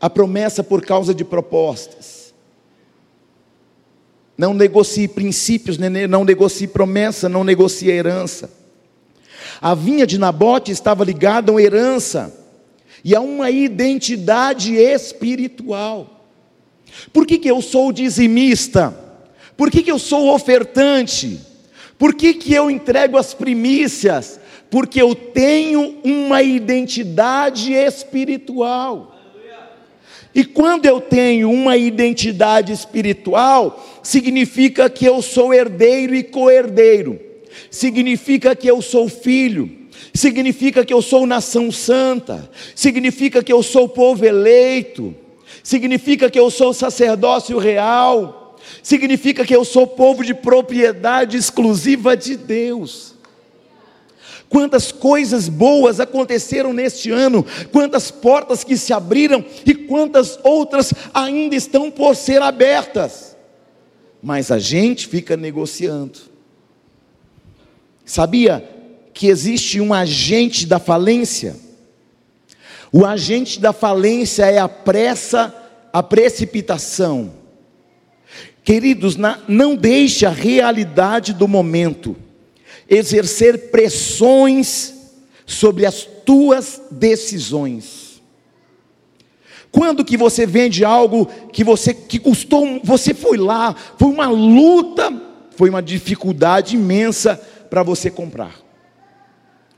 a 0.00 0.10
promessa 0.10 0.64
por 0.64 0.84
causa 0.84 1.14
de 1.14 1.24
propostas. 1.24 2.34
Não 4.36 4.52
negocie 4.52 5.06
princípios, 5.06 5.78
não 5.78 6.24
negocie 6.24 6.66
promessa, 6.66 7.28
não 7.28 7.44
negocie 7.44 7.88
herança. 7.88 8.50
A 9.60 9.76
vinha 9.76 10.04
de 10.08 10.18
Nabote 10.18 10.72
estava 10.72 11.04
ligada 11.04 11.52
a 11.52 11.54
uma 11.54 11.62
herança 11.62 12.36
e 13.04 13.14
a 13.14 13.20
uma 13.20 13.48
identidade 13.48 14.74
espiritual. 14.74 16.11
Por 17.12 17.26
que, 17.26 17.38
que 17.38 17.50
eu 17.50 17.60
sou 17.62 17.92
dizimista? 17.92 18.96
Por 19.56 19.70
que, 19.70 19.82
que 19.82 19.92
eu 19.92 19.98
sou 19.98 20.34
ofertante? 20.34 21.40
Por 21.98 22.14
que, 22.14 22.34
que 22.34 22.52
eu 22.52 22.70
entrego 22.70 23.16
as 23.16 23.34
primícias? 23.34 24.40
porque 24.72 25.02
eu 25.02 25.14
tenho 25.14 25.98
uma 26.02 26.42
identidade 26.42 27.74
espiritual. 27.74 29.14
E 30.34 30.46
quando 30.46 30.86
eu 30.86 30.98
tenho 30.98 31.50
uma 31.50 31.76
identidade 31.76 32.72
espiritual, 32.72 34.00
significa 34.02 34.88
que 34.88 35.04
eu 35.04 35.20
sou 35.20 35.52
herdeiro 35.52 36.14
e 36.14 36.22
co-herdeiro, 36.22 37.20
significa 37.70 38.56
que 38.56 38.66
eu 38.66 38.80
sou 38.80 39.10
filho, 39.10 39.70
significa 40.14 40.86
que 40.86 40.94
eu 40.94 41.02
sou 41.02 41.26
nação 41.26 41.70
santa, 41.70 42.50
significa 42.74 43.44
que 43.44 43.52
eu 43.52 43.62
sou 43.62 43.86
povo 43.86 44.24
eleito, 44.24 45.14
significa 45.62 46.30
que 46.30 46.38
eu 46.38 46.50
sou 46.50 46.72
sacerdócio 46.72 47.58
real, 47.58 48.56
significa 48.82 49.44
que 49.44 49.54
eu 49.54 49.64
sou 49.64 49.86
povo 49.86 50.24
de 50.24 50.34
propriedade 50.34 51.36
exclusiva 51.36 52.16
de 52.16 52.36
Deus. 52.36 53.12
Quantas 54.48 54.92
coisas 54.92 55.48
boas 55.48 55.98
aconteceram 55.98 56.74
neste 56.74 57.10
ano, 57.10 57.44
quantas 57.70 58.10
portas 58.10 58.62
que 58.62 58.76
se 58.76 58.92
abriram 58.92 59.42
e 59.64 59.74
quantas 59.74 60.38
outras 60.42 60.92
ainda 61.14 61.56
estão 61.56 61.90
por 61.90 62.14
ser 62.14 62.42
abertas. 62.42 63.34
Mas 64.22 64.50
a 64.50 64.58
gente 64.58 65.08
fica 65.08 65.38
negociando. 65.38 66.18
Sabia 68.04 68.62
que 69.14 69.28
existe 69.28 69.80
um 69.80 69.94
agente 69.94 70.66
da 70.66 70.78
falência? 70.78 71.56
O 72.92 73.06
agente 73.06 73.58
da 73.58 73.72
falência 73.72 74.44
é 74.44 74.58
a 74.58 74.68
pressa, 74.68 75.54
a 75.90 76.02
precipitação. 76.02 77.32
Queridos, 78.62 79.16
não 79.48 79.74
deixe 79.74 80.26
a 80.26 80.30
realidade 80.30 81.32
do 81.32 81.48
momento 81.48 82.14
exercer 82.88 83.70
pressões 83.70 84.92
sobre 85.46 85.86
as 85.86 86.02
tuas 86.02 86.82
decisões. 86.90 88.22
Quando 89.70 90.04
que 90.04 90.18
você 90.18 90.44
vende 90.44 90.84
algo 90.84 91.26
que 91.50 91.64
você 91.64 91.94
que 91.94 92.18
custou, 92.18 92.78
você 92.84 93.14
foi 93.14 93.38
lá, 93.38 93.74
foi 93.98 94.08
uma 94.08 94.28
luta, 94.28 95.10
foi 95.56 95.70
uma 95.70 95.82
dificuldade 95.82 96.76
imensa 96.76 97.40
para 97.70 97.82
você 97.82 98.10
comprar. 98.10 98.61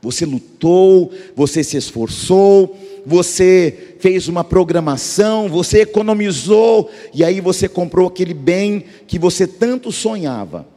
Você 0.05 0.23
lutou, 0.23 1.11
você 1.35 1.63
se 1.63 1.77
esforçou, 1.77 2.77
você 3.03 3.95
fez 3.99 4.27
uma 4.27 4.43
programação, 4.43 5.49
você 5.49 5.81
economizou 5.81 6.91
e 7.11 7.23
aí 7.23 7.41
você 7.41 7.67
comprou 7.67 8.07
aquele 8.07 8.35
bem 8.35 8.85
que 9.07 9.17
você 9.17 9.47
tanto 9.47 9.91
sonhava. 9.91 10.67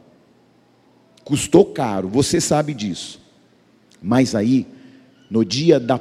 Custou 1.23 1.63
caro, 1.63 2.07
você 2.07 2.41
sabe 2.41 2.73
disso. 2.73 3.21
Mas 4.01 4.33
aí, 4.33 4.65
no 5.29 5.45
dia 5.45 5.79
da, 5.79 5.99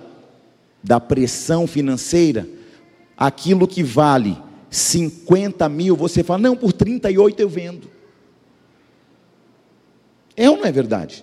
da 0.82 0.98
pressão 0.98 1.66
financeira, 1.66 2.48
aquilo 3.14 3.68
que 3.68 3.82
vale 3.82 4.38
50 4.70 5.68
mil, 5.68 5.94
você 5.94 6.24
fala, 6.24 6.38
não, 6.38 6.56
por 6.56 6.72
38 6.72 7.40
eu 7.40 7.48
vendo. 7.48 7.90
É 10.34 10.48
ou 10.48 10.56
não 10.56 10.64
é 10.64 10.72
verdade? 10.72 11.22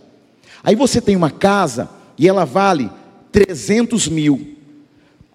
Aí 0.63 0.75
você 0.75 0.99
tem 0.99 1.15
uma 1.15 1.31
casa 1.31 1.89
e 2.17 2.27
ela 2.27 2.45
vale 2.45 2.89
300 3.31 4.07
mil. 4.07 4.55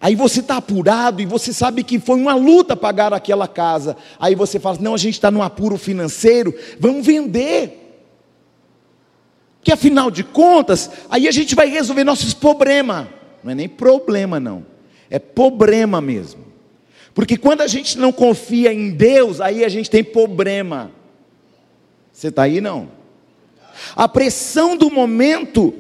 Aí 0.00 0.14
você 0.14 0.40
está 0.40 0.56
apurado 0.56 1.20
e 1.20 1.26
você 1.26 1.52
sabe 1.52 1.84
que 1.84 2.00
foi 2.00 2.16
uma 2.16 2.34
luta 2.34 2.74
pagar 2.74 3.12
aquela 3.12 3.46
casa. 3.46 3.96
Aí 4.18 4.34
você 4.34 4.58
fala, 4.58 4.78
não, 4.80 4.94
a 4.94 4.98
gente 4.98 5.14
está 5.14 5.30
num 5.30 5.42
apuro 5.42 5.76
financeiro, 5.76 6.54
vamos 6.78 7.04
vender. 7.04 7.76
Que 9.62 9.70
afinal 9.70 10.10
de 10.10 10.24
contas, 10.24 10.90
aí 11.10 11.28
a 11.28 11.30
gente 11.30 11.54
vai 11.54 11.68
resolver 11.68 12.02
nossos 12.02 12.32
problemas. 12.32 13.08
Não 13.44 13.52
é 13.52 13.54
nem 13.54 13.68
problema, 13.68 14.40
não. 14.40 14.64
É 15.10 15.18
problema 15.18 16.00
mesmo. 16.00 16.46
Porque 17.12 17.36
quando 17.36 17.60
a 17.60 17.66
gente 17.66 17.98
não 17.98 18.12
confia 18.12 18.72
em 18.72 18.90
Deus, 18.92 19.40
aí 19.40 19.64
a 19.64 19.68
gente 19.68 19.90
tem 19.90 20.02
problema. 20.02 20.90
Você 22.10 22.28
está 22.28 22.44
aí 22.44 22.60
não? 22.60 22.88
A 23.94 24.08
pressão 24.08 24.76
do 24.76 24.90
momento 24.90 25.74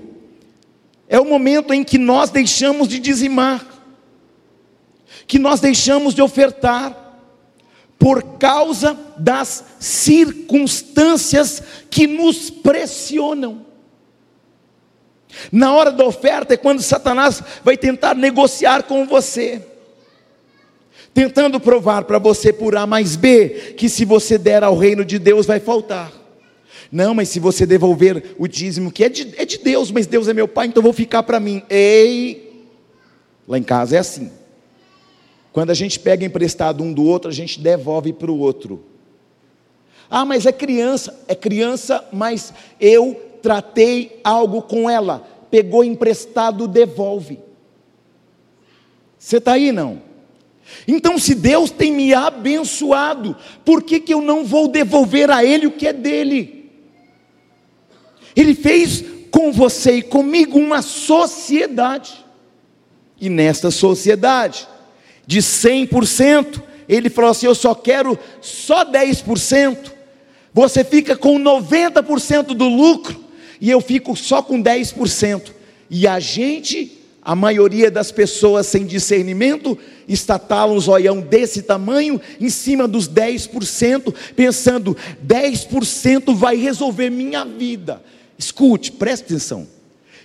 é 1.10 1.18
o 1.18 1.24
momento 1.24 1.74
em 1.74 1.82
que 1.82 1.98
nós 1.98 2.30
deixamos 2.30 2.86
de 2.86 3.00
dizimar, 3.00 3.66
que 5.26 5.40
nós 5.40 5.58
deixamos 5.58 6.14
de 6.14 6.22
ofertar, 6.22 6.96
por 7.98 8.38
causa 8.38 8.96
das 9.18 9.64
circunstâncias 9.78 11.62
que 11.90 12.06
nos 12.06 12.48
pressionam. 12.48 13.66
Na 15.52 15.74
hora 15.74 15.90
da 15.90 16.04
oferta 16.04 16.54
é 16.54 16.56
quando 16.56 16.80
Satanás 16.80 17.42
vai 17.62 17.76
tentar 17.76 18.14
negociar 18.14 18.84
com 18.84 19.04
você, 19.04 19.66
tentando 21.12 21.60
provar 21.60 22.04
para 22.04 22.18
você 22.18 22.52
por 22.52 22.76
A 22.76 22.86
mais 22.86 23.16
B 23.16 23.74
que 23.76 23.88
se 23.88 24.04
você 24.04 24.38
der 24.38 24.62
ao 24.62 24.78
reino 24.78 25.04
de 25.04 25.18
Deus 25.18 25.44
vai 25.44 25.60
faltar. 25.60 26.19
Não, 26.90 27.14
mas 27.14 27.28
se 27.28 27.38
você 27.38 27.64
devolver 27.64 28.34
o 28.38 28.48
dízimo, 28.48 28.90
que 28.90 29.04
é 29.04 29.08
de, 29.08 29.34
é 29.36 29.44
de 29.44 29.58
Deus, 29.58 29.92
mas 29.92 30.06
Deus 30.06 30.26
é 30.26 30.34
meu 30.34 30.48
pai, 30.48 30.66
então 30.66 30.82
vou 30.82 30.92
ficar 30.92 31.22
para 31.22 31.38
mim. 31.38 31.62
Ei, 31.70 32.66
lá 33.46 33.56
em 33.58 33.62
casa 33.62 33.96
é 33.96 33.98
assim. 34.00 34.30
Quando 35.52 35.70
a 35.70 35.74
gente 35.74 36.00
pega 36.00 36.24
emprestado 36.24 36.82
um 36.82 36.92
do 36.92 37.04
outro, 37.04 37.30
a 37.30 37.34
gente 37.34 37.60
devolve 37.60 38.12
para 38.12 38.30
o 38.30 38.38
outro. 38.38 38.84
Ah, 40.08 40.24
mas 40.24 40.46
é 40.46 40.52
criança, 40.52 41.22
é 41.28 41.34
criança, 41.34 42.04
mas 42.12 42.52
eu 42.80 43.14
tratei 43.40 44.20
algo 44.24 44.62
com 44.62 44.90
ela. 44.90 45.26
Pegou 45.48 45.84
emprestado, 45.84 46.66
devolve. 46.66 47.38
Você 49.16 49.36
está 49.36 49.52
aí 49.52 49.70
não? 49.70 50.02
Então, 50.86 51.18
se 51.18 51.34
Deus 51.34 51.70
tem 51.70 51.92
me 51.92 52.14
abençoado, 52.14 53.36
por 53.64 53.82
que, 53.82 54.00
que 54.00 54.14
eu 54.14 54.20
não 54.20 54.44
vou 54.44 54.68
devolver 54.68 55.30
a 55.30 55.44
Ele 55.44 55.66
o 55.66 55.72
que 55.72 55.86
é 55.86 55.92
dele? 55.92 56.59
Ele 58.34 58.54
fez 58.54 59.04
com 59.30 59.52
você 59.52 59.96
e 59.96 60.02
comigo 60.02 60.58
uma 60.58 60.82
sociedade. 60.82 62.24
E 63.20 63.28
nesta 63.28 63.70
sociedade, 63.70 64.66
de 65.26 65.40
100%, 65.40 66.62
ele 66.88 67.08
falou 67.08 67.30
assim: 67.30 67.46
Eu 67.46 67.54
só 67.54 67.74
quero 67.74 68.18
só 68.40 68.84
10%. 68.84 69.92
Você 70.52 70.82
fica 70.82 71.16
com 71.16 71.38
90% 71.38 72.46
do 72.54 72.68
lucro 72.68 73.24
e 73.60 73.70
eu 73.70 73.80
fico 73.80 74.16
só 74.16 74.42
com 74.42 74.60
10%. 74.60 75.52
E 75.88 76.06
a 76.06 76.18
gente, 76.18 76.98
a 77.22 77.36
maioria 77.36 77.90
das 77.90 78.10
pessoas 78.10 78.66
sem 78.66 78.84
discernimento, 78.84 79.78
estatala 80.08 80.72
um 80.72 80.80
zoião 80.80 81.20
desse 81.20 81.62
tamanho 81.62 82.20
em 82.40 82.48
cima 82.48 82.88
dos 82.88 83.08
10%, 83.08 84.12
pensando: 84.34 84.96
10% 85.24 86.34
vai 86.34 86.56
resolver 86.56 87.10
minha 87.10 87.44
vida. 87.44 88.02
Escute, 88.40 88.92
preste 88.92 89.24
atenção. 89.24 89.68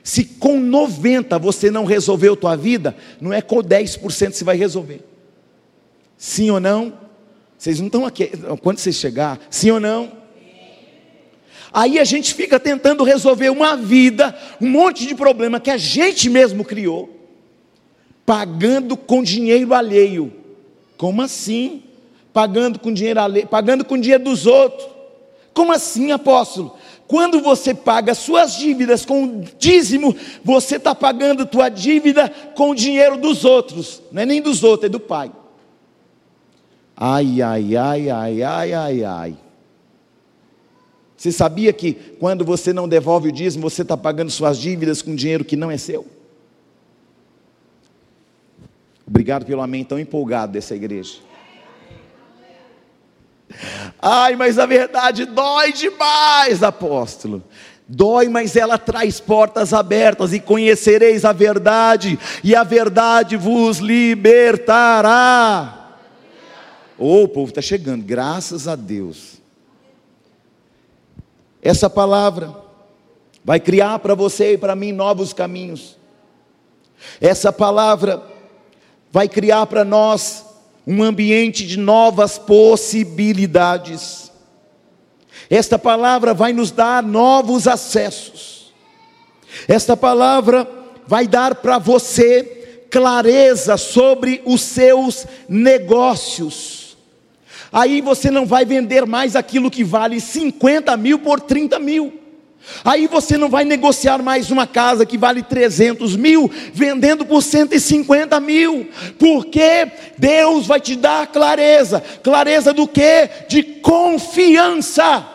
Se 0.02 0.24
com 0.24 0.58
90 0.58 1.38
você 1.38 1.70
não 1.70 1.84
resolveu 1.84 2.36
tua 2.38 2.56
vida, 2.56 2.96
não 3.20 3.34
é 3.34 3.42
com 3.42 3.58
10% 3.58 4.32
você 4.32 4.44
vai 4.44 4.56
resolver. 4.56 5.02
Sim 6.18 6.50
ou 6.50 6.60
não? 6.62 6.94
Vocês 7.58 7.80
não 7.80 7.88
estão 7.88 8.06
aqui. 8.06 8.32
Quando 8.62 8.78
você 8.78 8.94
chegar, 8.94 9.38
sim 9.50 9.70
ou 9.70 9.82
não? 9.82 10.14
Aí 11.74 12.00
a 12.00 12.06
gente 12.06 12.34
fica 12.34 12.58
tentando 12.58 13.04
resolver 13.04 13.50
uma 13.50 13.76
vida, 13.76 14.34
um 14.62 14.70
monte 14.70 15.06
de 15.06 15.14
problema 15.14 15.60
que 15.60 15.70
a 15.70 15.78
gente 15.78 16.30
mesmo 16.30 16.64
criou, 16.64 17.28
pagando 18.26 18.96
com 18.96 19.22
dinheiro 19.22 19.74
alheio. 19.74 20.32
Como 20.96 21.22
assim? 21.22 21.84
Pagando 22.32 22.80
com 22.80 22.94
dinheiro 22.94 23.20
alheio, 23.20 23.48
pagando 23.48 23.84
com 23.84 24.00
dinheiro 24.00 24.24
dos 24.24 24.46
outros. 24.46 24.88
Como 25.54 25.74
assim, 25.74 26.12
apóstolo? 26.12 26.75
Quando 27.08 27.40
você 27.40 27.74
paga 27.74 28.16
suas 28.16 28.56
dívidas 28.56 29.06
com 29.06 29.24
o 29.24 29.42
dízimo, 29.60 30.16
você 30.44 30.78
está 30.78 30.96
pagando 30.96 31.46
tua 31.46 31.70
dívida 31.70 32.30
com 32.56 32.72
o 32.72 32.76
dinheiro 32.76 33.18
dos 33.18 33.46
outros, 33.46 34.02
não 34.12 34.24
é 34.24 34.26
nem 34.26 34.42
dos 34.42 34.64
outros, 34.64 34.88
é 34.88 34.90
do 34.90 35.00
pai. 35.00 35.32
Ai, 36.98 37.42
ai, 37.42 37.76
ai, 37.76 38.10
ai, 38.10 38.44
ai, 38.44 38.74
ai, 38.74 39.04
ai. 39.04 39.38
Você 41.16 41.32
sabia 41.32 41.72
que 41.72 41.94
quando 41.94 42.44
você 42.44 42.74
não 42.74 42.88
devolve 42.88 43.30
o 43.30 43.32
dízimo, 43.32 43.70
você 43.70 43.84
está 43.84 43.96
pagando 43.96 44.32
suas 44.32 44.58
dívidas 44.58 45.02
com 45.02 45.16
dinheiro 45.16 45.46
que 45.46 45.56
não 45.56 45.70
é 45.70 45.78
seu? 45.78 46.06
Obrigado 49.08 49.46
pelo 49.46 49.62
amém 49.62 49.84
tão 49.84 50.00
empolgado 50.00 50.54
dessa 50.54 50.76
igreja. 50.76 51.20
Ai, 54.08 54.36
mas 54.36 54.60
a 54.60 54.68
verdade 54.68 55.26
dói 55.26 55.74
demais, 55.74 56.62
apóstolo. 56.62 57.44
Dói, 57.88 58.30
mas 58.30 58.56
ela 58.56 58.78
traz 58.78 59.20
portas 59.20 59.74
abertas, 59.74 60.32
e 60.32 60.40
conhecereis 60.40 61.26
a 61.26 61.34
verdade, 61.34 62.20
e 62.44 62.56
a 62.56 62.64
verdade 62.64 63.36
vos 63.36 63.80
libertará. 63.80 65.08
Oh, 67.00 67.24
o 67.24 67.28
povo 67.28 67.50
está 67.50 67.64
chegando, 67.64 68.06
graças 68.06 68.68
a 68.68 68.76
Deus. 68.76 69.42
Essa 71.60 71.90
palavra 71.90 72.56
vai 73.44 73.60
criar 73.60 73.98
para 73.98 74.14
você 74.14 74.54
e 74.54 74.58
para 74.58 74.76
mim 74.76 74.92
novos 74.92 75.34
caminhos. 75.34 75.98
Essa 77.20 77.52
palavra 77.52 78.22
vai 79.12 79.28
criar 79.28 79.66
para 79.66 79.84
nós 79.84 80.45
um 80.86 81.02
ambiente 81.04 81.66
de 81.66 81.78
novas 81.78 82.38
possibilidades. 82.38 84.32
Esta 85.50 85.80
palavra 85.80 86.34
vai 86.34 86.54
nos 86.54 86.72
dar 86.72 87.02
novos 87.04 87.68
acessos. 87.68 88.74
Esta 89.68 89.96
palavra 89.96 90.68
vai 91.08 91.28
dar 91.28 91.56
para 91.56 91.78
você 91.78 92.88
clareza 92.92 93.78
sobre 93.78 94.42
os 94.46 94.62
seus 94.62 95.26
negócios. 95.50 96.98
Aí 97.72 98.00
você 98.00 98.32
não 98.32 98.46
vai 98.46 98.64
vender 98.64 99.06
mais 99.06 99.36
aquilo 99.36 99.72
que 99.72 99.84
vale 99.84 100.20
50 100.20 100.96
mil 100.96 101.20
por 101.20 101.42
30 101.42 101.78
mil. 101.80 102.25
Aí 102.84 103.08
você 103.08 103.38
não 103.38 103.50
vai 103.50 103.64
negociar 103.64 104.22
mais 104.22 104.52
uma 104.52 104.66
casa 104.66 105.06
que 105.06 105.18
vale 105.18 105.44
300 105.44 106.16
mil, 106.16 106.50
vendendo 106.74 107.26
por 107.26 107.42
150 107.42 108.40
mil, 108.40 108.90
porque 109.18 109.92
Deus 110.18 110.66
vai 110.68 110.80
te 110.80 110.96
dar 110.96 111.28
clareza 111.28 112.04
clareza 112.24 112.74
do 112.74 112.88
que? 112.88 113.30
De 113.48 113.64
confiança. 113.64 115.26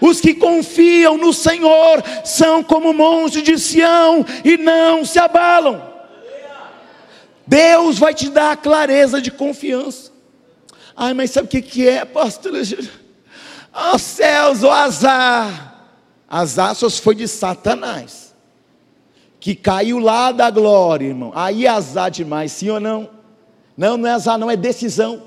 Os 0.00 0.20
que 0.20 0.34
confiam 0.34 1.16
no 1.16 1.32
Senhor 1.32 2.02
são 2.24 2.62
como 2.62 2.92
montes 2.92 3.42
de 3.42 3.58
Sião 3.58 4.24
e 4.44 4.56
não 4.56 5.04
se 5.04 5.18
abalam. 5.18 5.90
Deus 7.46 7.98
vai 7.98 8.14
te 8.14 8.28
dar 8.28 8.56
clareza 8.56 9.20
de 9.20 9.30
confiança. 9.30 10.10
Ai, 10.96 11.14
mas 11.14 11.30
sabe 11.30 11.46
o 11.46 11.62
que, 11.62 11.88
é, 11.88 12.04
pastor? 12.04 12.52
Os 13.94 14.02
céus, 14.02 14.62
o 14.62 14.70
azar 14.70 15.71
as 16.32 16.58
asas 16.58 16.98
foi 16.98 17.14
de 17.14 17.28
Satanás, 17.28 18.34
que 19.38 19.54
caiu 19.54 19.98
lá 19.98 20.32
da 20.32 20.50
glória, 20.50 21.04
irmão. 21.04 21.30
Aí 21.34 21.66
é 21.66 21.68
azar 21.68 22.10
demais, 22.10 22.52
sim 22.52 22.70
ou 22.70 22.80
não? 22.80 23.10
Não, 23.76 23.98
não 23.98 24.08
é 24.08 24.12
azar, 24.12 24.38
não, 24.38 24.50
é 24.50 24.56
decisão. 24.56 25.24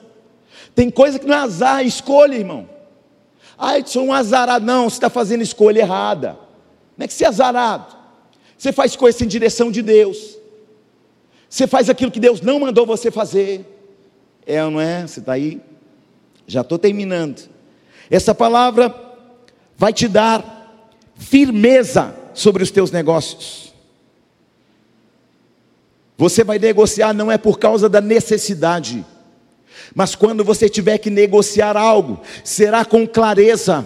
Tem 0.73 0.89
coisa 0.89 1.19
que 1.19 1.27
não 1.27 1.35
é 1.35 1.37
azar, 1.37 1.81
é 1.81 1.83
escolha, 1.83 2.33
irmão. 2.33 2.67
Ah, 3.55 3.77
eu 3.77 3.85
sou 3.85 4.05
um 4.05 4.13
azarado. 4.13 4.65
Não, 4.65 4.89
você 4.89 4.95
está 4.95 5.07
fazendo 5.07 5.43
escolha 5.43 5.81
errada. 5.81 6.39
Não 6.97 7.03
é 7.03 7.07
que 7.07 7.13
você 7.13 7.23
é 7.23 7.27
azarado. 7.27 7.95
Você 8.57 8.73
faz 8.73 8.95
coisa 8.95 9.15
sem 9.15 9.27
direção 9.27 9.69
de 9.69 9.83
Deus. 9.83 10.35
Você 11.47 11.67
faz 11.67 11.87
aquilo 11.87 12.09
que 12.09 12.19
Deus 12.19 12.41
não 12.41 12.59
mandou 12.59 12.83
você 12.83 13.11
fazer. 13.11 13.63
É 14.43 14.63
ou 14.63 14.71
não 14.71 14.81
é? 14.81 15.05
Você 15.05 15.19
está 15.19 15.33
aí? 15.33 15.61
Já 16.47 16.61
estou 16.61 16.79
terminando. 16.79 17.47
Essa 18.09 18.33
palavra 18.33 18.93
vai 19.77 19.93
te 19.93 20.07
dar 20.07 20.54
firmeza 21.15 22.15
sobre 22.33 22.63
os 22.63 22.71
teus 22.71 22.91
negócios. 22.91 23.73
Você 26.17 26.43
vai 26.43 26.59
negociar 26.59 27.13
não 27.13 27.31
é 27.31 27.37
por 27.37 27.59
causa 27.59 27.89
da 27.89 27.99
necessidade, 27.99 29.05
mas 29.93 30.15
quando 30.15 30.43
você 30.43 30.69
tiver 30.69 30.97
que 30.97 31.09
negociar 31.09 31.75
algo, 31.75 32.21
será 32.43 32.85
com 32.85 33.07
clareza, 33.07 33.85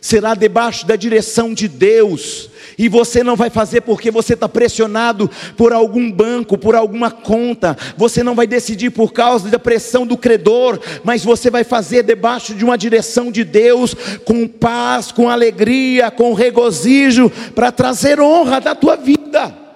será 0.00 0.34
debaixo 0.34 0.86
da 0.86 0.96
direção 0.96 1.52
de 1.52 1.68
Deus, 1.68 2.50
e 2.78 2.88
você 2.88 3.24
não 3.24 3.34
vai 3.34 3.50
fazer 3.50 3.80
porque 3.80 4.10
você 4.10 4.34
está 4.34 4.48
pressionado 4.48 5.28
por 5.56 5.72
algum 5.72 6.10
banco, 6.10 6.56
por 6.56 6.76
alguma 6.76 7.10
conta, 7.10 7.76
você 7.96 8.22
não 8.22 8.34
vai 8.34 8.46
decidir 8.46 8.90
por 8.90 9.12
causa 9.12 9.48
da 9.48 9.58
pressão 9.58 10.06
do 10.06 10.16
credor, 10.16 10.78
mas 11.02 11.24
você 11.24 11.50
vai 11.50 11.64
fazer 11.64 12.04
debaixo 12.04 12.54
de 12.54 12.64
uma 12.64 12.78
direção 12.78 13.32
de 13.32 13.42
Deus, 13.42 13.94
com 14.24 14.46
paz, 14.46 15.10
com 15.10 15.28
alegria, 15.28 16.10
com 16.10 16.32
regozijo, 16.34 17.30
para 17.54 17.72
trazer 17.72 18.20
honra 18.20 18.60
da 18.60 18.74
tua 18.74 18.96
vida. 18.96 19.68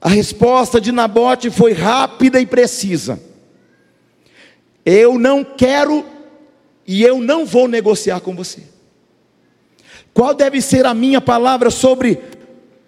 A 0.00 0.08
resposta 0.08 0.80
de 0.80 0.92
Nabote 0.92 1.50
foi 1.50 1.72
rápida 1.72 2.38
e 2.38 2.46
precisa. 2.46 3.18
Eu 4.84 5.18
não 5.18 5.42
quero 5.42 6.04
e 6.86 7.02
eu 7.02 7.20
não 7.20 7.44
vou 7.44 7.66
negociar 7.66 8.20
com 8.20 8.34
você. 8.34 8.62
Qual 10.14 10.32
deve 10.32 10.60
ser 10.60 10.86
a 10.86 10.94
minha 10.94 11.20
palavra 11.20 11.70
sobre 11.70 12.18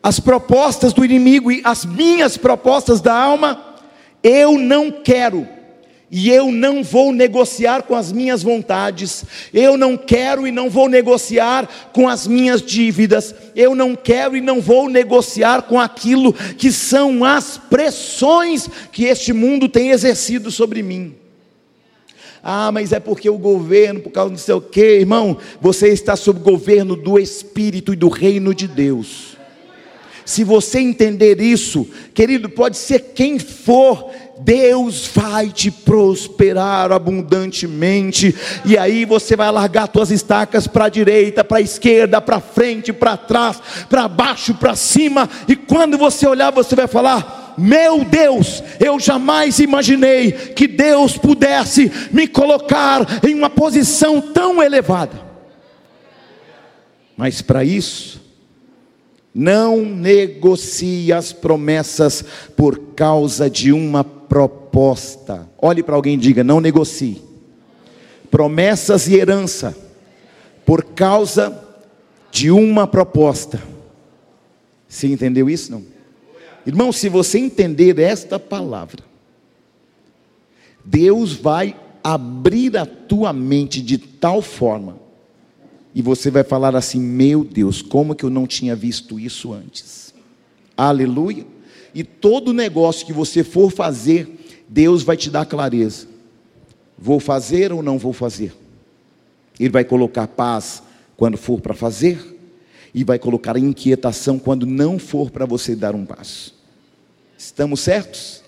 as 0.03 0.19
propostas 0.21 0.93
do 0.93 1.05
inimigo 1.05 1.51
e 1.51 1.61
as 1.65 1.85
minhas 1.85 2.37
propostas 2.37 3.01
da 3.01 3.15
alma? 3.15 3.77
Eu 4.23 4.59
não 4.59 4.91
quero 4.91 5.47
e 6.11 6.31
eu 6.31 6.51
não 6.51 6.83
vou 6.83 7.13
negociar 7.13 7.83
com 7.83 7.95
as 7.95 8.11
minhas 8.11 8.43
vontades, 8.43 9.25
eu 9.53 9.77
não 9.77 9.97
quero 9.97 10.47
e 10.47 10.51
não 10.51 10.71
vou 10.71 10.89
negociar 10.89 11.69
com 11.93 12.09
as 12.09 12.27
minhas 12.27 12.63
dívidas, 12.63 13.35
eu 13.55 13.75
não 13.75 13.95
quero 13.95 14.35
e 14.35 14.41
não 14.41 14.61
vou 14.61 14.89
negociar 14.89 15.63
com 15.63 15.79
aquilo 15.79 16.33
que 16.33 16.73
são 16.73 17.25
as 17.25 17.59
pressões 17.59 18.69
que 18.91 19.05
este 19.05 19.33
mundo 19.33 19.69
tem 19.69 19.91
exercido 19.91 20.51
sobre 20.51 20.83
mim. 20.83 21.15
Ah, 22.51 22.73
mas 22.73 22.95
é 22.95 22.99
porque 22.99 23.29
o 23.29 23.37
governo, 23.37 24.01
por 24.01 24.11
causa 24.11 24.33
do 24.33 24.41
seu 24.41 24.59
quê, 24.59 25.01
irmão, 25.01 25.37
você 25.61 25.89
está 25.89 26.17
sob 26.17 26.41
o 26.41 26.43
governo 26.43 26.97
do 26.97 27.19
Espírito 27.19 27.93
e 27.93 27.97
do 27.97 28.09
reino 28.09 28.55
de 28.55 28.67
Deus. 28.67 29.37
Se 30.25 30.45
você 30.45 30.79
entender 30.79 31.43
isso, 31.43 31.87
querido, 32.15 32.49
pode 32.49 32.79
ser 32.79 33.13
quem 33.15 33.39
for, 33.39 34.11
Deus 34.41 35.11
vai 35.15 35.51
te 35.51 35.71
prosperar 35.71 36.91
abundantemente, 36.91 38.35
e 38.65 38.79
aí 38.79 39.05
você 39.05 39.37
vai 39.37 39.53
largar 39.53 39.91
suas 39.93 40.11
estacas 40.11 40.67
para 40.67 40.87
a 40.87 40.89
direita, 40.89 41.45
para 41.45 41.59
a 41.59 41.61
esquerda, 41.61 42.19
para 42.19 42.41
frente, 42.41 42.95
para 42.95 43.15
trás, 43.19 43.61
para 43.91 44.09
baixo, 44.09 44.55
para 44.55 44.75
cima, 44.75 45.29
e 45.47 45.55
quando 45.55 45.99
você 45.99 46.27
olhar, 46.27 46.51
você 46.51 46.75
vai 46.75 46.87
falar: 46.87 47.48
Meu 47.59 48.05
Deus, 48.05 48.63
eu 48.79 49.01
jamais 49.01 49.59
imaginei 49.59 50.31
que 50.31 50.69
Deus 50.69 51.19
pudesse 51.19 51.91
me 52.13 52.29
colocar 52.29 53.05
em 53.27 53.35
uma 53.35 53.51
posição 53.51 54.21
tão 54.21 54.63
elevada. 54.63 55.21
Mas 57.17 57.43
para 57.43 57.65
isso, 57.65 58.23
não 59.35 59.85
negocie 59.85 61.13
as 61.13 61.33
promessas 61.33 62.25
por 62.57 62.79
causa 62.95 63.51
de 63.51 63.73
uma 63.73 64.05
proposta. 64.05 65.49
Olhe 65.61 65.83
para 65.83 65.97
alguém 65.97 66.15
e 66.15 66.19
diga: 66.19 66.45
não 66.45 66.61
negocie. 66.61 67.21
Promessas 68.31 69.09
e 69.09 69.17
herança 69.17 69.77
por 70.65 70.85
causa 70.85 71.59
de 72.31 72.53
uma 72.53 72.87
proposta. 72.87 73.61
Você 74.89 75.09
entendeu 75.09 75.51
isso? 75.51 75.73
Não? 75.73 75.98
Irmão, 76.69 76.93
se 76.93 77.09
você 77.09 77.39
entender 77.39 77.99
esta 77.99 78.39
palavra, 78.39 79.03
Deus 80.85 81.33
vai 81.33 81.75
abrir 82.05 82.77
a 82.77 82.85
tua 82.85 83.33
mente 83.33 83.81
de 83.81 83.97
tal 83.97 84.43
forma 84.43 84.99
e 85.95 86.03
você 86.03 86.31
vai 86.31 86.45
falar 86.45 86.77
assim: 86.77 87.01
meu 87.01 87.43
Deus, 87.43 87.81
como 87.81 88.15
que 88.15 88.23
eu 88.23 88.29
não 88.29 88.47
tinha 88.47 88.77
visto 88.77 89.19
isso 89.19 89.55
antes? 89.55 90.13
Aleluia. 90.77 91.47
E 91.95 92.05
todo 92.05 92.53
negócio 92.53 93.07
que 93.07 93.15
você 93.15 93.43
for 93.43 93.73
fazer, 93.73 94.29
Deus 94.69 95.03
vai 95.03 95.17
te 95.17 95.31
dar 95.31 95.47
clareza. 95.47 96.07
Vou 96.99 97.19
fazer 97.19 97.73
ou 97.73 97.83
não 97.83 97.97
vou 97.97 98.13
fazer? 98.13 98.55
Ele 99.59 99.71
vai 99.71 99.85
colocar 99.85 100.27
paz 100.27 100.83
quando 101.17 101.39
for 101.39 101.63
para 101.63 101.73
fazer, 101.73 102.39
e 102.93 103.05
vai 103.05 103.19
colocar 103.19 103.57
inquietação 103.57 104.39
quando 104.39 104.67
não 104.67 104.99
for 104.99 105.31
para 105.31 105.47
você 105.47 105.75
dar 105.75 105.95
um 105.95 106.05
passo. 106.05 106.58
Estamos 107.39 107.79
certos? 107.79 108.43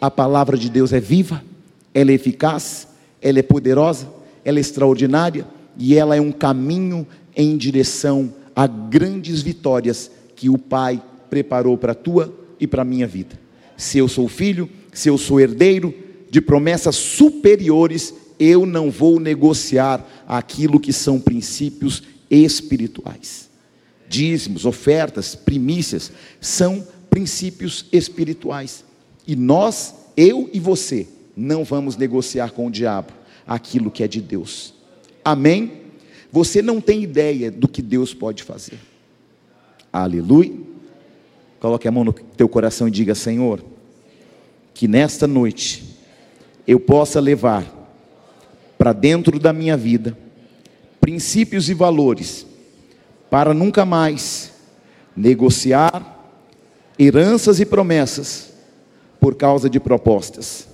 A 0.00 0.10
palavra 0.10 0.56
de 0.56 0.70
Deus 0.70 0.90
é 0.94 0.98
viva, 0.98 1.44
ela 1.92 2.10
é 2.10 2.14
eficaz, 2.14 2.88
ela 3.20 3.38
é 3.38 3.42
poderosa, 3.42 4.08
ela 4.42 4.58
é 4.58 4.60
extraordinária 4.62 5.46
e 5.78 5.94
ela 5.94 6.16
é 6.16 6.20
um 6.20 6.32
caminho 6.32 7.06
em 7.36 7.58
direção 7.58 8.32
a 8.56 8.66
grandes 8.66 9.42
vitórias 9.42 10.10
que 10.34 10.48
o 10.48 10.56
Pai 10.56 11.00
preparou 11.28 11.76
para 11.76 11.92
a 11.92 11.94
tua 11.94 12.34
e 12.58 12.66
para 12.66 12.80
a 12.80 12.86
minha 12.86 13.06
vida. 13.06 13.38
Se 13.76 13.98
eu 13.98 14.08
sou 14.08 14.26
filho, 14.28 14.68
se 14.92 15.10
eu 15.10 15.18
sou 15.18 15.38
herdeiro 15.38 15.94
de 16.30 16.40
promessas 16.40 16.96
superiores, 16.96 18.14
eu 18.40 18.64
não 18.64 18.90
vou 18.90 19.20
negociar 19.20 20.06
aquilo 20.26 20.80
que 20.80 20.92
são 20.92 21.20
princípios 21.20 22.02
espirituais. 22.30 23.50
Dízimos, 24.08 24.64
ofertas, 24.64 25.34
primícias 25.34 26.10
são 26.40 26.86
princípios 27.12 27.84
espirituais. 27.92 28.86
E 29.26 29.36
nós, 29.36 29.94
eu 30.16 30.48
e 30.50 30.58
você, 30.58 31.06
não 31.36 31.62
vamos 31.62 31.94
negociar 31.94 32.52
com 32.52 32.68
o 32.68 32.70
diabo 32.70 33.12
aquilo 33.46 33.90
que 33.90 34.02
é 34.02 34.08
de 34.08 34.18
Deus. 34.18 34.72
Amém? 35.22 35.82
Você 36.32 36.62
não 36.62 36.80
tem 36.80 37.02
ideia 37.02 37.50
do 37.50 37.68
que 37.68 37.82
Deus 37.82 38.14
pode 38.14 38.42
fazer. 38.42 38.78
Aleluia. 39.92 40.54
Coloque 41.60 41.86
a 41.86 41.92
mão 41.92 42.02
no 42.02 42.14
teu 42.14 42.48
coração 42.48 42.88
e 42.88 42.90
diga: 42.90 43.14
Senhor, 43.14 43.62
que 44.72 44.88
nesta 44.88 45.26
noite 45.26 45.84
eu 46.66 46.80
possa 46.80 47.20
levar 47.20 47.70
para 48.78 48.94
dentro 48.94 49.38
da 49.38 49.52
minha 49.52 49.76
vida 49.76 50.16
princípios 50.98 51.68
e 51.68 51.74
valores 51.74 52.46
para 53.28 53.52
nunca 53.52 53.84
mais 53.84 54.50
negociar 55.14 56.21
heranças 56.98 57.60
e 57.60 57.66
promessas 57.66 58.52
por 59.20 59.34
causa 59.34 59.70
de 59.70 59.78
propostas, 59.78 60.66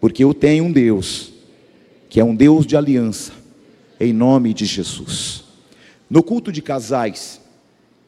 porque 0.00 0.24
eu 0.24 0.34
tenho 0.34 0.64
um 0.64 0.72
Deus 0.72 1.32
que 2.08 2.20
é 2.20 2.24
um 2.24 2.34
Deus 2.34 2.66
de 2.66 2.76
aliança 2.76 3.32
em 3.98 4.12
nome 4.12 4.54
de 4.54 4.64
Jesus. 4.64 5.44
No 6.08 6.22
culto 6.22 6.52
de 6.52 6.62
casais, 6.62 7.40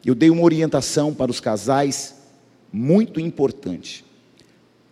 eu 0.05 0.15
dei 0.15 0.31
uma 0.31 0.43
orientação 0.43 1.13
para 1.13 1.31
os 1.31 1.41
casais 1.41 2.15
muito 2.73 3.19
importante 3.19 4.05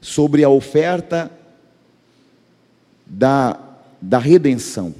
sobre 0.01 0.43
a 0.43 0.49
oferta 0.49 1.31
da, 3.07 3.59
da 4.01 4.19
redenção. 4.19 4.95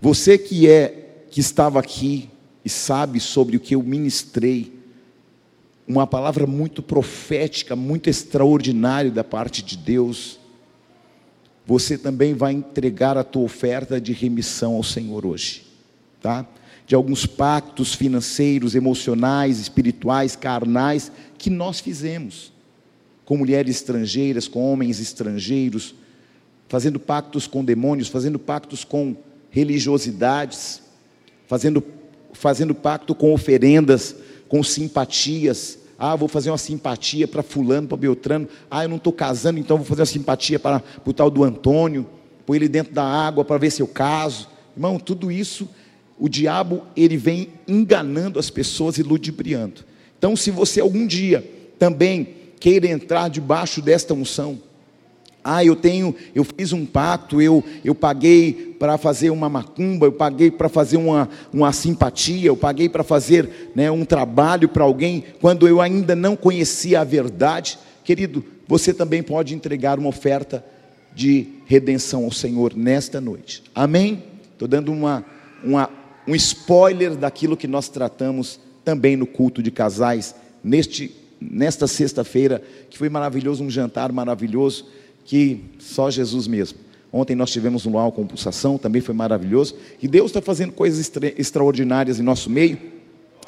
Você 0.00 0.38
que 0.38 0.68
é 0.68 1.24
que 1.30 1.40
estava 1.40 1.78
aqui 1.78 2.30
e 2.64 2.68
sabe 2.70 3.20
sobre 3.20 3.56
o 3.56 3.60
que 3.60 3.74
eu 3.74 3.82
ministrei, 3.82 4.77
uma 5.88 6.06
palavra 6.06 6.46
muito 6.46 6.82
profética, 6.82 7.74
muito 7.74 8.10
extraordinária 8.10 9.10
da 9.10 9.24
parte 9.24 9.62
de 9.62 9.76
Deus 9.76 10.38
você 11.68 11.98
também 11.98 12.32
vai 12.32 12.54
entregar 12.54 13.18
a 13.18 13.22
tua 13.22 13.42
oferta 13.42 14.00
de 14.00 14.14
remissão 14.14 14.72
ao 14.76 14.82
Senhor 14.82 15.26
hoje, 15.26 15.66
tá? 16.18 16.46
De 16.86 16.94
alguns 16.94 17.26
pactos 17.26 17.94
financeiros, 17.94 18.74
emocionais, 18.74 19.58
espirituais, 19.58 20.34
carnais 20.34 21.12
que 21.36 21.50
nós 21.50 21.78
fizemos 21.78 22.54
com 23.22 23.36
mulheres 23.36 23.76
estrangeiras, 23.76 24.48
com 24.48 24.64
homens 24.72 24.98
estrangeiros, 24.98 25.94
fazendo 26.68 26.98
pactos 26.98 27.46
com 27.46 27.62
demônios, 27.62 28.08
fazendo 28.08 28.38
pactos 28.38 28.82
com 28.82 29.14
religiosidades, 29.50 30.80
fazendo 31.46 31.84
fazendo 32.32 32.74
pacto 32.74 33.14
com 33.14 33.34
oferendas, 33.34 34.16
com 34.48 34.62
simpatias, 34.62 35.77
ah, 35.98 36.14
vou 36.14 36.28
fazer 36.28 36.50
uma 36.50 36.58
simpatia 36.58 37.26
para 37.26 37.42
fulano, 37.42 37.88
para 37.88 37.96
Beltrano. 37.96 38.48
Ah, 38.70 38.84
eu 38.84 38.88
não 38.88 38.98
estou 38.98 39.12
casando, 39.12 39.58
então 39.58 39.76
vou 39.76 39.84
fazer 39.84 40.02
uma 40.02 40.06
simpatia 40.06 40.58
para, 40.58 40.80
o 41.04 41.12
tal 41.12 41.28
do 41.28 41.42
Antônio. 41.42 42.06
Põe 42.46 42.58
ele 42.58 42.68
dentro 42.68 42.94
da 42.94 43.02
água 43.02 43.44
para 43.44 43.58
ver 43.58 43.70
se 43.72 43.82
eu 43.82 43.88
caso. 43.88 44.48
Irmão, 44.76 44.96
tudo 44.98 45.32
isso, 45.32 45.68
o 46.16 46.28
diabo, 46.28 46.82
ele 46.96 47.16
vem 47.16 47.48
enganando 47.66 48.38
as 48.38 48.48
pessoas 48.48 48.96
e 48.96 49.02
ludibriando. 49.02 49.84
Então, 50.16 50.36
se 50.36 50.52
você 50.52 50.80
algum 50.80 51.04
dia 51.04 51.44
também 51.80 52.28
queira 52.60 52.86
entrar 52.86 53.28
debaixo 53.28 53.82
desta 53.82 54.14
unção, 54.14 54.60
ah, 55.50 55.64
eu 55.64 55.74
tenho, 55.74 56.14
eu 56.34 56.44
fiz 56.44 56.74
um 56.74 56.84
pacto, 56.84 57.40
eu, 57.40 57.64
eu 57.82 57.94
paguei 57.94 58.76
para 58.78 58.98
fazer 58.98 59.30
uma 59.30 59.48
macumba, 59.48 60.04
eu 60.04 60.12
paguei 60.12 60.50
para 60.50 60.68
fazer 60.68 60.98
uma, 60.98 61.26
uma 61.50 61.72
simpatia, 61.72 62.48
eu 62.48 62.56
paguei 62.56 62.86
para 62.86 63.02
fazer 63.02 63.70
né, 63.74 63.90
um 63.90 64.04
trabalho 64.04 64.68
para 64.68 64.84
alguém, 64.84 65.24
quando 65.40 65.66
eu 65.66 65.80
ainda 65.80 66.14
não 66.14 66.36
conhecia 66.36 67.00
a 67.00 67.04
verdade. 67.04 67.78
Querido, 68.04 68.44
você 68.66 68.92
também 68.92 69.22
pode 69.22 69.54
entregar 69.54 69.98
uma 69.98 70.10
oferta 70.10 70.62
de 71.14 71.46
redenção 71.64 72.24
ao 72.24 72.30
Senhor 72.30 72.76
nesta 72.76 73.18
noite. 73.18 73.62
Amém? 73.74 74.22
Estou 74.52 74.68
dando 74.68 74.92
uma, 74.92 75.24
uma, 75.64 75.88
um 76.26 76.34
spoiler 76.34 77.16
daquilo 77.16 77.56
que 77.56 77.66
nós 77.66 77.88
tratamos 77.88 78.60
também 78.84 79.16
no 79.16 79.26
culto 79.26 79.62
de 79.62 79.70
casais, 79.70 80.34
neste, 80.62 81.10
nesta 81.40 81.86
sexta-feira, 81.86 82.62
que 82.90 82.98
foi 82.98 83.08
maravilhoso, 83.08 83.64
um 83.64 83.70
jantar 83.70 84.12
maravilhoso 84.12 84.98
que 85.28 85.60
só 85.78 86.10
Jesus 86.10 86.48
mesmo. 86.48 86.78
Ontem 87.12 87.36
nós 87.36 87.50
tivemos 87.50 87.84
um 87.84 87.90
luau 87.90 88.10
com 88.10 88.26
pulsação, 88.26 88.78
também 88.78 89.02
foi 89.02 89.14
maravilhoso. 89.14 89.74
E 90.02 90.08
Deus 90.08 90.30
está 90.30 90.40
fazendo 90.40 90.72
coisas 90.72 90.98
extra, 90.98 91.32
extraordinárias 91.38 92.18
em 92.18 92.22
nosso 92.22 92.48
meio 92.48 92.78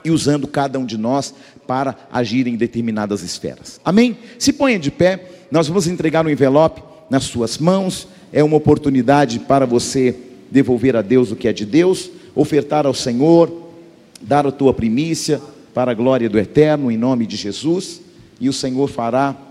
e 0.04 0.10
usando 0.10 0.46
cada 0.46 0.78
um 0.78 0.84
de 0.84 0.98
nós 0.98 1.34
para 1.66 1.96
agir 2.12 2.46
em 2.46 2.54
determinadas 2.54 3.22
esferas. 3.22 3.80
Amém? 3.82 4.18
Se 4.38 4.52
ponha 4.52 4.78
de 4.78 4.90
pé, 4.90 5.24
nós 5.50 5.68
vamos 5.68 5.86
entregar 5.86 6.26
um 6.26 6.28
envelope 6.28 6.82
nas 7.08 7.24
suas 7.24 7.56
mãos. 7.56 8.06
É 8.30 8.44
uma 8.44 8.58
oportunidade 8.58 9.38
para 9.38 9.64
você 9.64 10.14
devolver 10.50 10.94
a 10.96 11.00
Deus 11.00 11.32
o 11.32 11.36
que 11.36 11.48
é 11.48 11.52
de 11.52 11.64
Deus, 11.64 12.10
ofertar 12.34 12.84
ao 12.84 12.92
Senhor, 12.92 13.70
dar 14.20 14.46
a 14.46 14.52
tua 14.52 14.74
primícia 14.74 15.40
para 15.72 15.92
a 15.92 15.94
glória 15.94 16.28
do 16.28 16.38
eterno, 16.38 16.90
em 16.90 16.98
nome 16.98 17.26
de 17.26 17.36
Jesus, 17.36 18.02
e 18.38 18.50
o 18.50 18.52
Senhor 18.52 18.86
fará 18.86 19.49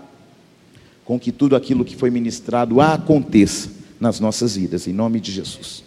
com 1.10 1.18
que 1.18 1.32
tudo 1.32 1.56
aquilo 1.56 1.84
que 1.84 1.96
foi 1.96 2.08
ministrado 2.08 2.80
aconteça 2.80 3.68
nas 3.98 4.20
nossas 4.20 4.54
vidas, 4.54 4.86
em 4.86 4.92
nome 4.92 5.18
de 5.18 5.32
Jesus. 5.32 5.82